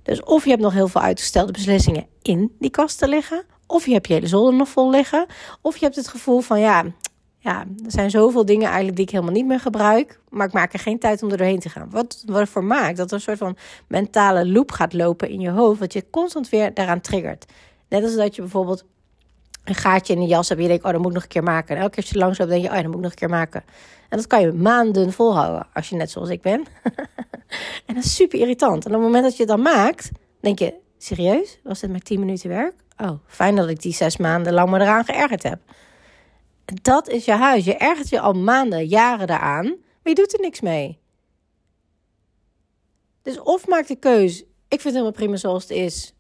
Dus 0.04 0.24
of 0.24 0.44
je 0.44 0.50
hebt 0.50 0.62
nog 0.62 0.74
heel 0.74 0.88
veel 0.88 1.02
uitgestelde 1.02 1.52
beslissingen 1.52 2.08
in 2.22 2.56
die 2.60 2.70
kasten 2.70 3.10
liggen, 3.10 3.44
of 3.66 3.86
je 3.86 3.94
hebt 3.94 4.08
je 4.08 4.14
hele 4.14 4.28
zolder 4.28 4.54
nog 4.54 4.70
vol 4.70 4.90
liggen, 4.90 5.26
of 5.62 5.78
je 5.78 5.86
hebt 5.86 5.98
het 5.98 6.08
gevoel 6.08 6.40
van, 6.40 6.60
ja, 6.60 6.84
ja, 7.48 7.60
er 7.60 7.92
zijn 7.92 8.10
zoveel 8.10 8.46
dingen 8.46 8.66
eigenlijk 8.66 8.96
die 8.96 9.06
ik 9.06 9.12
helemaal 9.12 9.34
niet 9.34 9.46
meer 9.46 9.60
gebruik, 9.60 10.20
maar 10.30 10.48
ik 10.48 10.54
maak 10.54 10.74
er 10.74 10.80
geen 10.80 11.00
tijd 11.00 11.24
om 11.24 11.32
er 11.32 11.38
doorheen 11.38 11.60
te 11.60 11.70
gaan. 11.70 11.90
Wat, 11.90 12.24
wat 12.26 12.40
ervoor 12.40 12.64
maakt 12.64 12.98
dat 12.98 13.10
er 13.10 13.16
een 13.16 13.22
soort 13.22 13.38
van 13.38 13.58
mentale 13.88 14.48
loop 14.48 14.72
gaat 14.72 14.94
lopen 14.94 15.30
in 15.30 15.40
je 15.40 15.50
hoofd, 15.50 15.80
wat 15.80 15.94
je 15.94 16.06
constant 16.10 16.50
weer 16.50 16.74
daaraan 16.74 17.02
triggert. 17.02 17.46
Net 17.90 18.04
als 18.04 18.16
dat 18.16 18.36
je 18.36 18.42
bijvoorbeeld 18.42 18.84
een 19.64 19.76
gaatje 19.76 20.14
in 20.14 20.20
een 20.20 20.28
jas 20.28 20.50
hebt. 20.50 20.62
Je 20.62 20.68
denkt, 20.68 20.84
oh, 20.84 20.92
dat 20.92 21.00
moet 21.00 21.08
ik 21.08 21.14
nog 21.14 21.24
een 21.24 21.30
keer 21.30 21.44
maken. 21.44 21.76
En 21.76 21.82
elke 21.82 21.94
keer 21.94 22.04
als 22.04 22.12
je 22.12 22.20
langs 22.20 22.38
loopt, 22.38 22.52
denk 22.52 22.64
je, 22.64 22.70
oh, 22.70 22.76
dat 22.76 22.86
moet 22.86 22.96
ik 22.96 23.02
nog 23.02 23.12
een 23.12 23.18
keer 23.18 23.30
maken. 23.30 23.64
En 24.10 24.18
dat 24.18 24.28
kan 24.28 24.42
je 24.42 24.52
maanden 24.52 25.14
volhouden, 25.14 25.68
als 25.74 25.90
je 25.90 25.96
net 25.96 26.12
zoals 26.12 26.30
ik 26.30 26.42
ben. 26.42 26.66
en 27.86 27.96
dat 27.96 28.04
is 28.04 28.16
super 28.16 28.40
irritant. 28.40 28.86
En 28.86 28.92
op 28.92 28.98
het 28.98 29.06
moment 29.06 29.24
dat 29.24 29.38
je 29.38 29.44
het 29.44 29.52
dan 29.52 29.62
maakt, 29.62 30.12
denk 30.40 30.60
je, 30.60 30.74
serieus? 30.98 31.60
Was 31.64 31.80
dit 31.80 31.90
maar 31.90 32.00
10 32.00 32.20
minuten 32.20 32.50
werk? 32.50 32.74
Oh, 32.98 33.12
fijn 33.28 33.56
dat 33.56 33.70
ik 33.70 33.82
die 33.82 33.94
zes 33.94 34.18
maanden 34.18 34.54
lang 34.54 34.70
me 34.70 34.80
eraan 34.80 35.06
geërgerd 35.06 35.44
heb. 35.44 35.60
Dat 36.74 37.08
is 37.10 37.26
je 37.26 37.32
huis. 37.32 37.66
Je 37.66 37.76
ergert 37.76 38.10
je 38.10 38.20
al 38.20 38.34
maanden, 38.34 38.88
jaren 38.88 39.28
daaraan, 39.28 39.66
maar 39.66 40.14
je 40.14 40.16
doet 40.16 40.34
er 40.34 40.40
niks 40.40 40.62
mee. 40.62 41.00
Dus 43.22 43.40
of 43.40 43.68
maak 43.68 43.88
de 43.88 43.96
keus, 43.96 44.40
ik 44.42 44.46
vind 44.68 44.84
het 44.84 44.94
helemaal 44.94 45.12
prima 45.12 45.36
zoals 45.36 45.62
het 45.62 45.72
is 45.72 46.14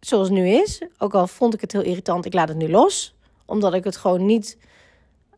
zoals 0.00 0.28
het 0.28 0.36
nu 0.36 0.48
is. 0.48 0.82
Ook 0.98 1.14
al 1.14 1.26
vond 1.26 1.54
ik 1.54 1.60
het 1.60 1.72
heel 1.72 1.82
irritant, 1.82 2.24
ik 2.24 2.34
laat 2.34 2.48
het 2.48 2.56
nu 2.56 2.70
los. 2.70 3.14
Omdat 3.46 3.74
ik 3.74 3.84
het 3.84 3.96
gewoon 3.96 4.26
niet 4.26 4.58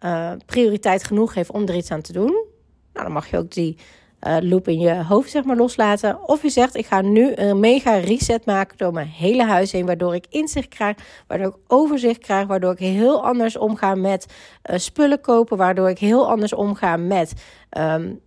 uh, 0.01 0.33
prioriteit 0.47 1.05
genoeg 1.05 1.33
geef 1.33 1.51
om 1.51 1.69
er 1.69 1.77
iets 1.77 1.91
aan 1.91 2.01
te 2.01 2.13
doen. 2.13 2.45
Nou, 2.93 3.05
dan 3.05 3.13
mag 3.13 3.31
je 3.31 3.39
ook 3.39 3.53
die 3.53 3.79
uh, 4.23 4.37
loop 4.41 4.69
in 4.69 4.79
je 4.79 5.05
hoofd 5.05 5.31
zeg 5.31 5.45
maar 5.45 5.57
loslaten. 5.57 6.29
Of 6.29 6.43
je 6.43 6.49
zegt, 6.49 6.77
ik 6.77 6.87
ga 6.87 7.01
nu 7.01 7.33
een 7.35 7.61
mega 7.61 7.95
reset 7.95 8.45
maken 8.45 8.79
door 8.79 8.93
mijn 8.93 9.07
hele 9.07 9.45
huis 9.45 9.73
heen. 9.73 9.87
Waardoor 9.87 10.15
ik 10.15 10.27
inzicht 10.31 10.69
krijg, 10.69 10.97
waardoor 11.27 11.49
ik 11.49 11.57
overzicht 11.67 12.21
krijg. 12.21 12.47
Waardoor 12.47 12.73
ik 12.73 12.79
heel 12.79 13.25
anders 13.25 13.57
omga 13.57 13.95
met 13.95 14.27
uh, 14.71 14.79
spullen 14.79 15.21
kopen. 15.21 15.57
Waardoor 15.57 15.89
ik 15.89 15.99
heel 15.99 16.29
anders 16.29 16.53
omga 16.53 16.97
met... 16.97 17.33
Um, 17.79 18.21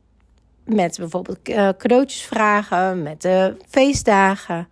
met 0.66 0.98
bijvoorbeeld 0.98 1.40
cadeautjes 1.78 2.22
vragen, 2.22 3.04
met 3.04 3.22
de 3.22 3.56
feestdagen. 3.70 4.68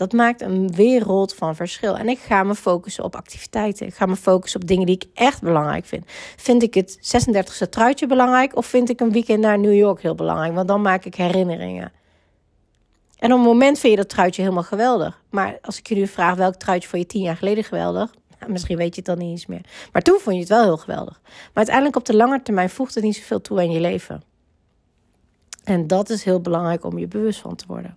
Dat 0.00 0.12
maakt 0.12 0.40
een 0.40 0.72
wereld 0.74 1.34
van 1.34 1.56
verschil. 1.56 1.96
En 1.96 2.08
ik 2.08 2.18
ga 2.18 2.42
me 2.42 2.54
focussen 2.54 3.04
op 3.04 3.16
activiteiten. 3.16 3.86
Ik 3.86 3.94
ga 3.94 4.06
me 4.06 4.16
focussen 4.16 4.60
op 4.60 4.66
dingen 4.66 4.86
die 4.86 4.94
ik 4.94 5.06
echt 5.14 5.42
belangrijk 5.42 5.84
vind. 5.84 6.04
Vind 6.36 6.62
ik 6.62 6.74
het 6.74 6.98
36e 6.98 7.68
truitje 7.68 8.06
belangrijk 8.06 8.56
of 8.56 8.66
vind 8.66 8.88
ik 8.88 9.00
een 9.00 9.12
weekend 9.12 9.40
naar 9.40 9.58
New 9.58 9.74
York 9.74 10.02
heel 10.02 10.14
belangrijk? 10.14 10.54
Want 10.54 10.68
dan 10.68 10.82
maak 10.82 11.04
ik 11.04 11.14
herinneringen. 11.14 11.92
En 13.18 13.32
op 13.32 13.38
het 13.38 13.46
moment 13.46 13.78
vind 13.78 13.92
je 13.92 13.98
dat 13.98 14.08
truitje 14.08 14.42
helemaal 14.42 14.62
geweldig. 14.62 15.22
Maar 15.30 15.58
als 15.62 15.78
ik 15.78 15.88
jullie 15.88 16.10
vraag 16.10 16.34
welk 16.34 16.54
truitje 16.54 16.88
vond 16.88 17.02
je 17.02 17.08
tien 17.08 17.22
jaar 17.22 17.36
geleden 17.36 17.64
geweldig? 17.64 18.14
Nou, 18.38 18.52
misschien 18.52 18.76
weet 18.76 18.94
je 18.94 19.00
het 19.00 19.10
dan 19.10 19.18
niet 19.18 19.30
eens 19.30 19.46
meer. 19.46 19.64
Maar 19.92 20.02
toen 20.02 20.18
vond 20.20 20.34
je 20.34 20.40
het 20.40 20.50
wel 20.50 20.62
heel 20.64 20.76
geweldig. 20.76 21.20
Maar 21.22 21.50
uiteindelijk 21.54 21.96
op 21.96 22.04
de 22.04 22.16
lange 22.16 22.42
termijn 22.42 22.70
voegt 22.70 22.94
het 22.94 23.04
niet 23.04 23.16
zoveel 23.16 23.40
toe 23.40 23.58
aan 23.58 23.70
je 23.70 23.80
leven. 23.80 24.22
En 25.64 25.86
dat 25.86 26.10
is 26.10 26.24
heel 26.24 26.40
belangrijk 26.40 26.84
om 26.84 26.98
je 26.98 27.06
bewust 27.06 27.40
van 27.40 27.54
te 27.56 27.64
worden. 27.66 27.96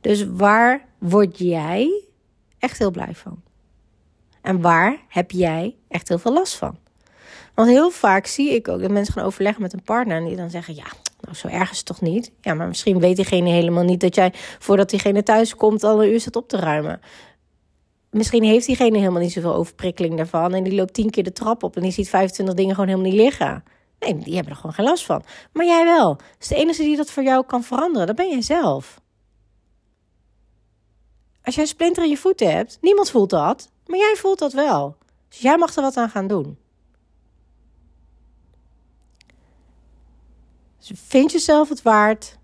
Dus 0.00 0.26
waar 0.26 0.90
word 1.02 1.38
jij 1.38 2.04
echt 2.58 2.78
heel 2.78 2.90
blij 2.90 3.14
van? 3.14 3.42
En 4.40 4.60
waar 4.60 4.96
heb 5.08 5.30
jij 5.30 5.76
echt 5.88 6.08
heel 6.08 6.18
veel 6.18 6.32
last 6.32 6.54
van? 6.54 6.76
Want 7.54 7.68
heel 7.68 7.90
vaak 7.90 8.26
zie 8.26 8.54
ik 8.54 8.68
ook 8.68 8.80
dat 8.80 8.90
mensen 8.90 9.14
gaan 9.14 9.24
overleggen 9.24 9.62
met 9.62 9.72
een 9.72 9.82
partner 9.82 10.16
en 10.16 10.24
die 10.24 10.36
dan 10.36 10.50
zeggen: 10.50 10.74
Ja, 10.74 10.86
nou 11.20 11.36
zo 11.36 11.48
erg 11.48 11.70
is 11.70 11.76
het 11.76 11.86
toch 11.86 12.00
niet? 12.00 12.32
Ja, 12.40 12.54
maar 12.54 12.68
misschien 12.68 12.98
weet 12.98 13.16
diegene 13.16 13.50
helemaal 13.50 13.84
niet 13.84 14.00
dat 14.00 14.14
jij 14.14 14.32
voordat 14.58 14.90
diegene 14.90 15.22
thuis 15.22 15.54
komt 15.54 15.84
al 15.84 16.02
een 16.02 16.12
uur 16.12 16.20
zit 16.20 16.36
op 16.36 16.48
te 16.48 16.56
ruimen. 16.56 17.00
Misschien 18.10 18.42
heeft 18.42 18.66
diegene 18.66 18.98
helemaal 18.98 19.22
niet 19.22 19.32
zoveel 19.32 19.54
overprikkeling 19.54 20.16
daarvan 20.16 20.54
en 20.54 20.62
die 20.62 20.74
loopt 20.74 20.94
tien 20.94 21.10
keer 21.10 21.24
de 21.24 21.32
trap 21.32 21.62
op 21.62 21.76
en 21.76 21.82
die 21.82 21.92
ziet 21.92 22.08
25 22.08 22.54
dingen 22.54 22.74
gewoon 22.74 22.90
helemaal 22.90 23.10
niet 23.10 23.20
liggen. 23.20 23.64
Nee, 23.98 24.18
die 24.18 24.34
hebben 24.34 24.52
er 24.52 24.58
gewoon 24.58 24.74
geen 24.74 24.84
last 24.84 25.04
van. 25.04 25.22
Maar 25.52 25.66
jij 25.66 25.84
wel. 25.84 26.18
Dus 26.38 26.48
de 26.48 26.54
enige 26.54 26.82
die 26.82 26.96
dat 26.96 27.10
voor 27.10 27.22
jou 27.22 27.46
kan 27.46 27.62
veranderen, 27.62 28.06
dat 28.06 28.16
ben 28.16 28.30
jij 28.30 28.42
zelf. 28.42 29.00
Als 31.44 31.54
jij 31.54 31.64
een 31.64 31.70
splinter 31.70 32.02
in 32.02 32.10
je 32.10 32.16
voeten 32.16 32.52
hebt, 32.52 32.78
niemand 32.80 33.10
voelt 33.10 33.30
dat, 33.30 33.70
maar 33.86 33.98
jij 33.98 34.14
voelt 34.16 34.38
dat 34.38 34.52
wel. 34.52 34.96
Dus 35.28 35.38
jij 35.38 35.58
mag 35.58 35.76
er 35.76 35.82
wat 35.82 35.96
aan 35.96 36.10
gaan 36.10 36.26
doen. 36.26 36.58
Dus 40.78 41.00
vind 41.06 41.32
jezelf 41.32 41.68
het 41.68 41.82
waard. 41.82 42.38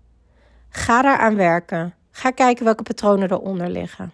Ga 0.69 1.01
daaraan 1.01 1.35
werken. 1.35 1.93
Ga 2.11 2.31
kijken 2.31 2.65
welke 2.65 2.83
patronen 2.83 3.31
eronder 3.31 3.69
liggen. 3.69 4.11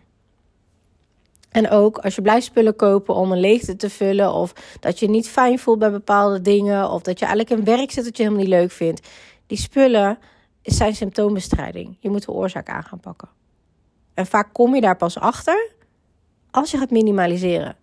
En 1.50 1.70
ook 1.70 1.98
als 1.98 2.16
je 2.16 2.22
blijft 2.22 2.46
spullen 2.46 2.76
kopen 2.76 3.16
om 3.16 3.32
een 3.32 3.40
leegte 3.40 3.76
te 3.76 3.90
vullen, 3.90 4.34
of 4.34 4.54
dat 4.80 5.00
je 5.00 5.10
niet 5.10 5.30
fijn 5.30 5.60
voelt 5.60 5.80
bij 5.80 5.92
bepaalde 5.92 6.42
dingen, 6.42 6.90
of 6.90 7.02
dat 7.02 7.20
je 7.20 7.26
eigenlijk 7.26 7.60
een 7.60 7.76
werk 7.78 7.92
zit 7.92 8.04
dat 8.04 8.18
je 8.18 8.24
helemaal 8.24 8.44
niet 8.44 8.54
leuk 8.54 8.72
vindt. 8.72 9.08
Die 9.48 9.58
spullen 9.58 10.18
zijn 10.62 10.96
symptoombestrijding. 10.96 11.98
Je 12.00 12.10
moet 12.10 12.26
de 12.26 12.32
oorzaak 12.32 12.70
aan 12.70 12.84
gaan 12.84 13.00
pakken. 13.00 13.30
En 14.16 14.26
vaak 14.26 14.54
kom 14.54 14.76
je 14.76 14.82
daar 14.82 14.98
pas 14.98 15.20
achter 15.20 15.72
als 16.52 16.72
je 16.72 16.78
gaat 16.78 16.92
minimaliseren. 16.92 17.76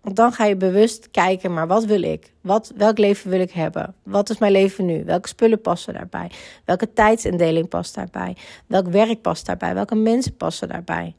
Want 0.00 0.18
dan 0.18 0.32
ga 0.32 0.44
je 0.44 0.56
bewust 0.56 1.10
kijken, 1.10 1.52
maar 1.52 1.66
wat 1.66 1.84
wil 1.84 2.02
ik? 2.02 2.32
Wat, 2.40 2.72
welk 2.76 2.98
leven 2.98 3.30
wil 3.30 3.40
ik 3.40 3.50
hebben? 3.50 3.94
Wat 4.02 4.30
is 4.30 4.38
mijn 4.38 4.52
leven 4.52 4.86
nu? 4.86 5.04
Welke 5.04 5.28
spullen 5.28 5.60
passen 5.60 5.94
daarbij? 5.94 6.30
Welke 6.64 6.92
tijdsindeling 6.92 7.68
past 7.68 7.94
daarbij? 7.94 8.36
Welk 8.66 8.86
werk 8.86 9.20
past 9.20 9.46
daarbij? 9.46 9.74
Welke 9.74 9.94
mensen 9.94 10.36
passen 10.36 10.68
daarbij? 10.68 11.14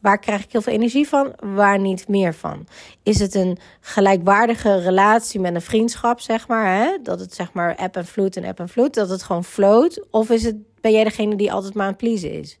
Waar 0.00 0.18
krijg 0.18 0.44
ik 0.44 0.52
heel 0.52 0.62
veel 0.62 0.72
energie 0.72 1.08
van? 1.08 1.32
Waar 1.40 1.78
niet 1.78 2.08
meer 2.08 2.34
van? 2.34 2.66
Is 3.02 3.18
het 3.18 3.34
een 3.34 3.58
gelijkwaardige 3.80 4.78
relatie 4.78 5.40
met 5.40 5.54
een 5.54 5.60
vriendschap, 5.60 6.20
zeg 6.20 6.48
maar? 6.48 6.76
Hè? 6.76 6.98
Dat 7.02 7.20
het 7.20 7.34
zeg 7.34 7.52
maar 7.52 7.76
app 7.76 7.96
en 7.96 8.06
vloed 8.06 8.36
en 8.36 8.44
app 8.44 8.60
en 8.60 8.68
vloed, 8.68 8.94
dat 8.94 9.08
het 9.08 9.22
gewoon 9.22 9.44
float? 9.44 10.06
Of 10.10 10.30
is 10.30 10.44
het, 10.44 10.56
ben 10.84 10.92
jij 10.92 11.04
degene 11.04 11.36
die 11.36 11.52
altijd 11.52 11.74
maar 11.74 11.84
aan 11.84 11.92
het 11.92 12.00
pleasen 12.00 12.32
is? 12.32 12.58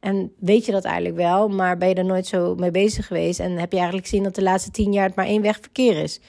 En 0.00 0.32
weet 0.38 0.64
je 0.64 0.72
dat 0.72 0.84
eigenlijk 0.84 1.16
wel, 1.16 1.48
maar 1.48 1.78
ben 1.78 1.88
je 1.88 1.94
er 1.94 2.04
nooit 2.04 2.26
zo 2.26 2.54
mee 2.54 2.70
bezig 2.70 3.06
geweest? 3.06 3.40
En 3.40 3.58
heb 3.58 3.70
je 3.70 3.76
eigenlijk 3.78 4.08
gezien 4.08 4.22
dat 4.22 4.34
de 4.34 4.42
laatste 4.42 4.70
tien 4.70 4.92
jaar 4.92 5.06
het 5.06 5.14
maar 5.14 5.26
één 5.26 5.42
weg 5.42 5.58
verkeer 5.60 5.96
is? 5.96 6.20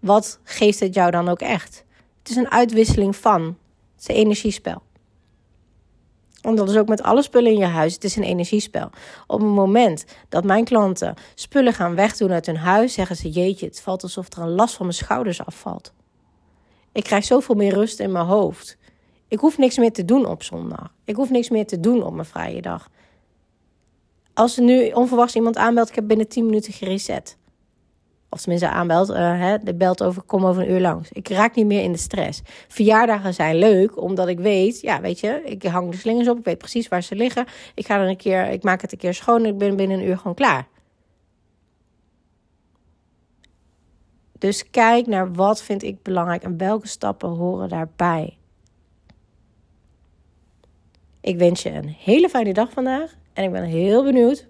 Wat 0.00 0.40
geeft 0.42 0.80
het 0.80 0.94
jou 0.94 1.10
dan 1.10 1.28
ook 1.28 1.40
echt? 1.40 1.84
Het 2.18 2.30
is 2.30 2.36
een 2.36 2.50
uitwisseling 2.50 3.16
van. 3.16 3.42
Een 3.42 4.14
energiespel. 4.14 4.82
Want 6.40 6.56
dat 6.56 6.68
is 6.68 6.76
ook 6.76 6.88
met 6.88 7.02
alle 7.02 7.22
spullen 7.22 7.52
in 7.52 7.58
je 7.58 7.64
huis. 7.64 7.94
Het 7.94 8.04
is 8.04 8.16
een 8.16 8.22
energiespel. 8.22 8.90
Op 9.26 9.40
het 9.40 9.48
moment 9.48 10.04
dat 10.28 10.44
mijn 10.44 10.64
klanten 10.64 11.14
spullen 11.34 11.72
gaan 11.72 11.94
wegdoen 11.94 12.32
uit 12.32 12.46
hun 12.46 12.56
huis, 12.56 12.92
zeggen 12.92 13.16
ze: 13.16 13.30
Jeetje, 13.30 13.66
het 13.66 13.80
valt 13.80 14.02
alsof 14.02 14.32
er 14.32 14.42
een 14.42 14.54
last 14.54 14.74
van 14.74 14.86
mijn 14.86 14.98
schouders 14.98 15.44
afvalt. 15.44 15.92
Ik 16.92 17.04
krijg 17.04 17.24
zoveel 17.24 17.54
meer 17.54 17.74
rust 17.74 18.00
in 18.00 18.12
mijn 18.12 18.26
hoofd. 18.26 18.76
Ik 19.36 19.42
hoef 19.42 19.58
niks 19.58 19.78
meer 19.78 19.92
te 19.92 20.04
doen 20.04 20.26
op 20.26 20.42
zondag. 20.42 20.92
Ik 21.04 21.16
hoef 21.16 21.30
niks 21.30 21.50
meer 21.50 21.66
te 21.66 21.80
doen 21.80 22.02
op 22.02 22.12
mijn 22.12 22.26
vrije 22.26 22.62
dag. 22.62 22.88
Als 24.34 24.56
er 24.56 24.62
nu 24.62 24.90
onverwachts 24.90 25.34
iemand 25.34 25.56
aanbelt, 25.56 25.88
ik 25.88 25.94
heb 25.94 26.06
binnen 26.06 26.28
10 26.28 26.46
minuten 26.46 26.72
gereset. 26.72 27.36
Of 28.28 28.40
tenminste 28.40 28.68
aanbelt, 28.68 29.10
uh, 29.10 29.16
hè, 29.16 29.58
de 29.58 29.74
belt 29.74 30.02
over, 30.02 30.22
kom 30.22 30.46
over 30.46 30.62
een 30.62 30.70
uur 30.70 30.80
langs. 30.80 31.12
Ik 31.12 31.28
raak 31.28 31.54
niet 31.54 31.66
meer 31.66 31.82
in 31.82 31.92
de 31.92 31.98
stress. 31.98 32.42
Verjaardagen 32.68 33.34
zijn 33.34 33.56
leuk, 33.56 34.00
omdat 34.02 34.28
ik 34.28 34.38
weet, 34.38 34.80
ja, 34.80 35.00
weet 35.00 35.20
je, 35.20 35.42
ik 35.44 35.62
hang 35.62 35.90
de 35.90 35.96
slingers 35.96 36.28
op, 36.28 36.38
ik 36.38 36.44
weet 36.44 36.58
precies 36.58 36.88
waar 36.88 37.02
ze 37.02 37.14
liggen. 37.14 37.46
Ik 37.74 37.86
ga 37.86 38.00
er 38.00 38.08
een 38.08 38.16
keer, 38.16 38.48
ik 38.48 38.62
maak 38.62 38.80
het 38.80 38.92
een 38.92 38.98
keer 38.98 39.14
schoon 39.14 39.44
en 39.44 39.50
ik 39.50 39.58
ben 39.58 39.76
binnen 39.76 39.98
een 39.98 40.06
uur 40.06 40.18
gewoon 40.18 40.34
klaar. 40.34 40.68
Dus 44.38 44.70
kijk 44.70 45.06
naar 45.06 45.32
wat 45.32 45.62
vind 45.62 45.82
ik 45.82 46.02
belangrijk 46.02 46.42
en 46.42 46.56
welke 46.56 46.88
stappen 46.88 47.28
horen 47.28 47.68
daarbij. 47.68 48.36
Ik 51.26 51.38
wens 51.38 51.62
je 51.62 51.70
een 51.70 51.96
hele 51.98 52.28
fijne 52.28 52.52
dag 52.52 52.70
vandaag 52.70 53.14
en 53.32 53.44
ik 53.44 53.52
ben 53.52 53.64
heel 53.64 54.04
benieuwd 54.04 54.46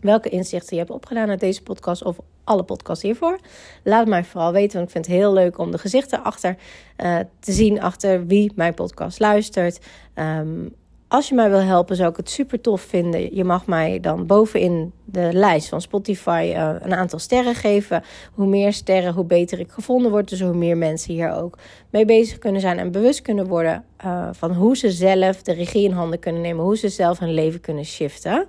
welke 0.00 0.28
inzichten 0.28 0.76
je 0.76 0.82
hebt 0.82 0.94
opgedaan 0.94 1.28
uit 1.28 1.40
deze 1.40 1.62
podcast 1.62 2.04
of 2.04 2.18
alle 2.44 2.62
podcasts 2.62 3.02
hiervoor. 3.02 3.38
Laat 3.84 4.06
mij 4.06 4.24
vooral 4.24 4.52
weten, 4.52 4.76
want 4.76 4.86
ik 4.86 4.92
vind 4.92 5.06
het 5.06 5.14
heel 5.14 5.32
leuk 5.32 5.58
om 5.58 5.70
de 5.70 5.78
gezichten 5.78 6.22
achter 6.22 6.56
uh, 6.96 7.18
te 7.40 7.52
zien, 7.52 7.80
achter 7.80 8.26
wie 8.26 8.52
mijn 8.54 8.74
podcast 8.74 9.18
luistert. 9.18 9.78
Um, 10.14 10.74
als 11.08 11.28
je 11.28 11.34
mij 11.34 11.50
wil 11.50 11.60
helpen, 11.60 11.96
zou 11.96 12.10
ik 12.10 12.16
het 12.16 12.30
super 12.30 12.60
tof 12.60 12.80
vinden. 12.80 13.34
Je 13.34 13.44
mag 13.44 13.66
mij 13.66 14.00
dan 14.00 14.26
bovenin 14.26 14.92
de 15.04 15.28
lijst 15.32 15.68
van 15.68 15.80
Spotify 15.80 16.52
uh, 16.54 16.74
een 16.80 16.94
aantal 16.94 17.18
sterren 17.18 17.54
geven. 17.54 18.02
Hoe 18.32 18.46
meer 18.46 18.72
sterren, 18.72 19.14
hoe 19.14 19.24
beter 19.24 19.58
ik 19.58 19.70
gevonden 19.70 20.10
word. 20.10 20.28
Dus 20.28 20.40
hoe 20.40 20.54
meer 20.54 20.76
mensen 20.76 21.14
hier 21.14 21.32
ook 21.32 21.58
mee 21.90 22.04
bezig 22.04 22.38
kunnen 22.38 22.60
zijn 22.60 22.78
en 22.78 22.92
bewust 22.92 23.22
kunnen 23.22 23.46
worden 23.46 23.84
uh, 24.04 24.28
van 24.32 24.52
hoe 24.52 24.76
ze 24.76 24.90
zelf 24.90 25.42
de 25.42 25.52
regie 25.52 25.84
in 25.84 25.92
handen 25.92 26.18
kunnen 26.18 26.40
nemen. 26.42 26.64
Hoe 26.64 26.76
ze 26.76 26.88
zelf 26.88 27.18
hun 27.18 27.34
leven 27.34 27.60
kunnen 27.60 27.84
shiften. 27.84 28.46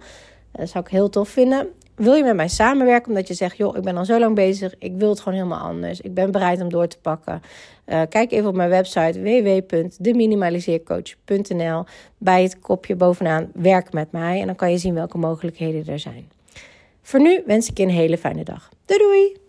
Dat 0.51 0.69
zou 0.69 0.83
ik 0.83 0.91
heel 0.91 1.09
tof 1.09 1.29
vinden. 1.29 1.67
Wil 1.99 2.13
je 2.13 2.23
met 2.23 2.35
mij 2.35 2.47
samenwerken 2.47 3.09
omdat 3.09 3.27
je 3.27 3.33
zegt, 3.33 3.57
joh, 3.57 3.77
ik 3.77 3.83
ben 3.83 3.97
al 3.97 4.05
zo 4.05 4.19
lang 4.19 4.35
bezig, 4.35 4.75
ik 4.77 4.93
wil 4.95 5.09
het 5.09 5.19
gewoon 5.19 5.37
helemaal 5.37 5.59
anders, 5.59 6.01
ik 6.01 6.13
ben 6.13 6.31
bereid 6.31 6.61
om 6.61 6.69
door 6.69 6.87
te 6.87 6.99
pakken. 6.99 7.41
Uh, 7.85 8.01
kijk 8.09 8.31
even 8.31 8.47
op 8.47 8.55
mijn 8.55 8.69
website 8.69 9.21
www.deminimaliseercoach.nl. 9.21 11.83
Bij 12.17 12.43
het 12.43 12.59
kopje 12.59 12.95
bovenaan 12.95 13.51
werk 13.53 13.93
met 13.93 14.11
mij 14.11 14.39
en 14.39 14.45
dan 14.45 14.55
kan 14.55 14.71
je 14.71 14.77
zien 14.77 14.93
welke 14.93 15.17
mogelijkheden 15.17 15.87
er 15.87 15.99
zijn. 15.99 16.29
Voor 17.01 17.21
nu 17.21 17.43
wens 17.45 17.69
ik 17.69 17.77
je 17.77 17.83
een 17.83 17.89
hele 17.89 18.17
fijne 18.17 18.43
dag. 18.43 18.69
Doei 18.85 18.99
doei! 18.99 19.48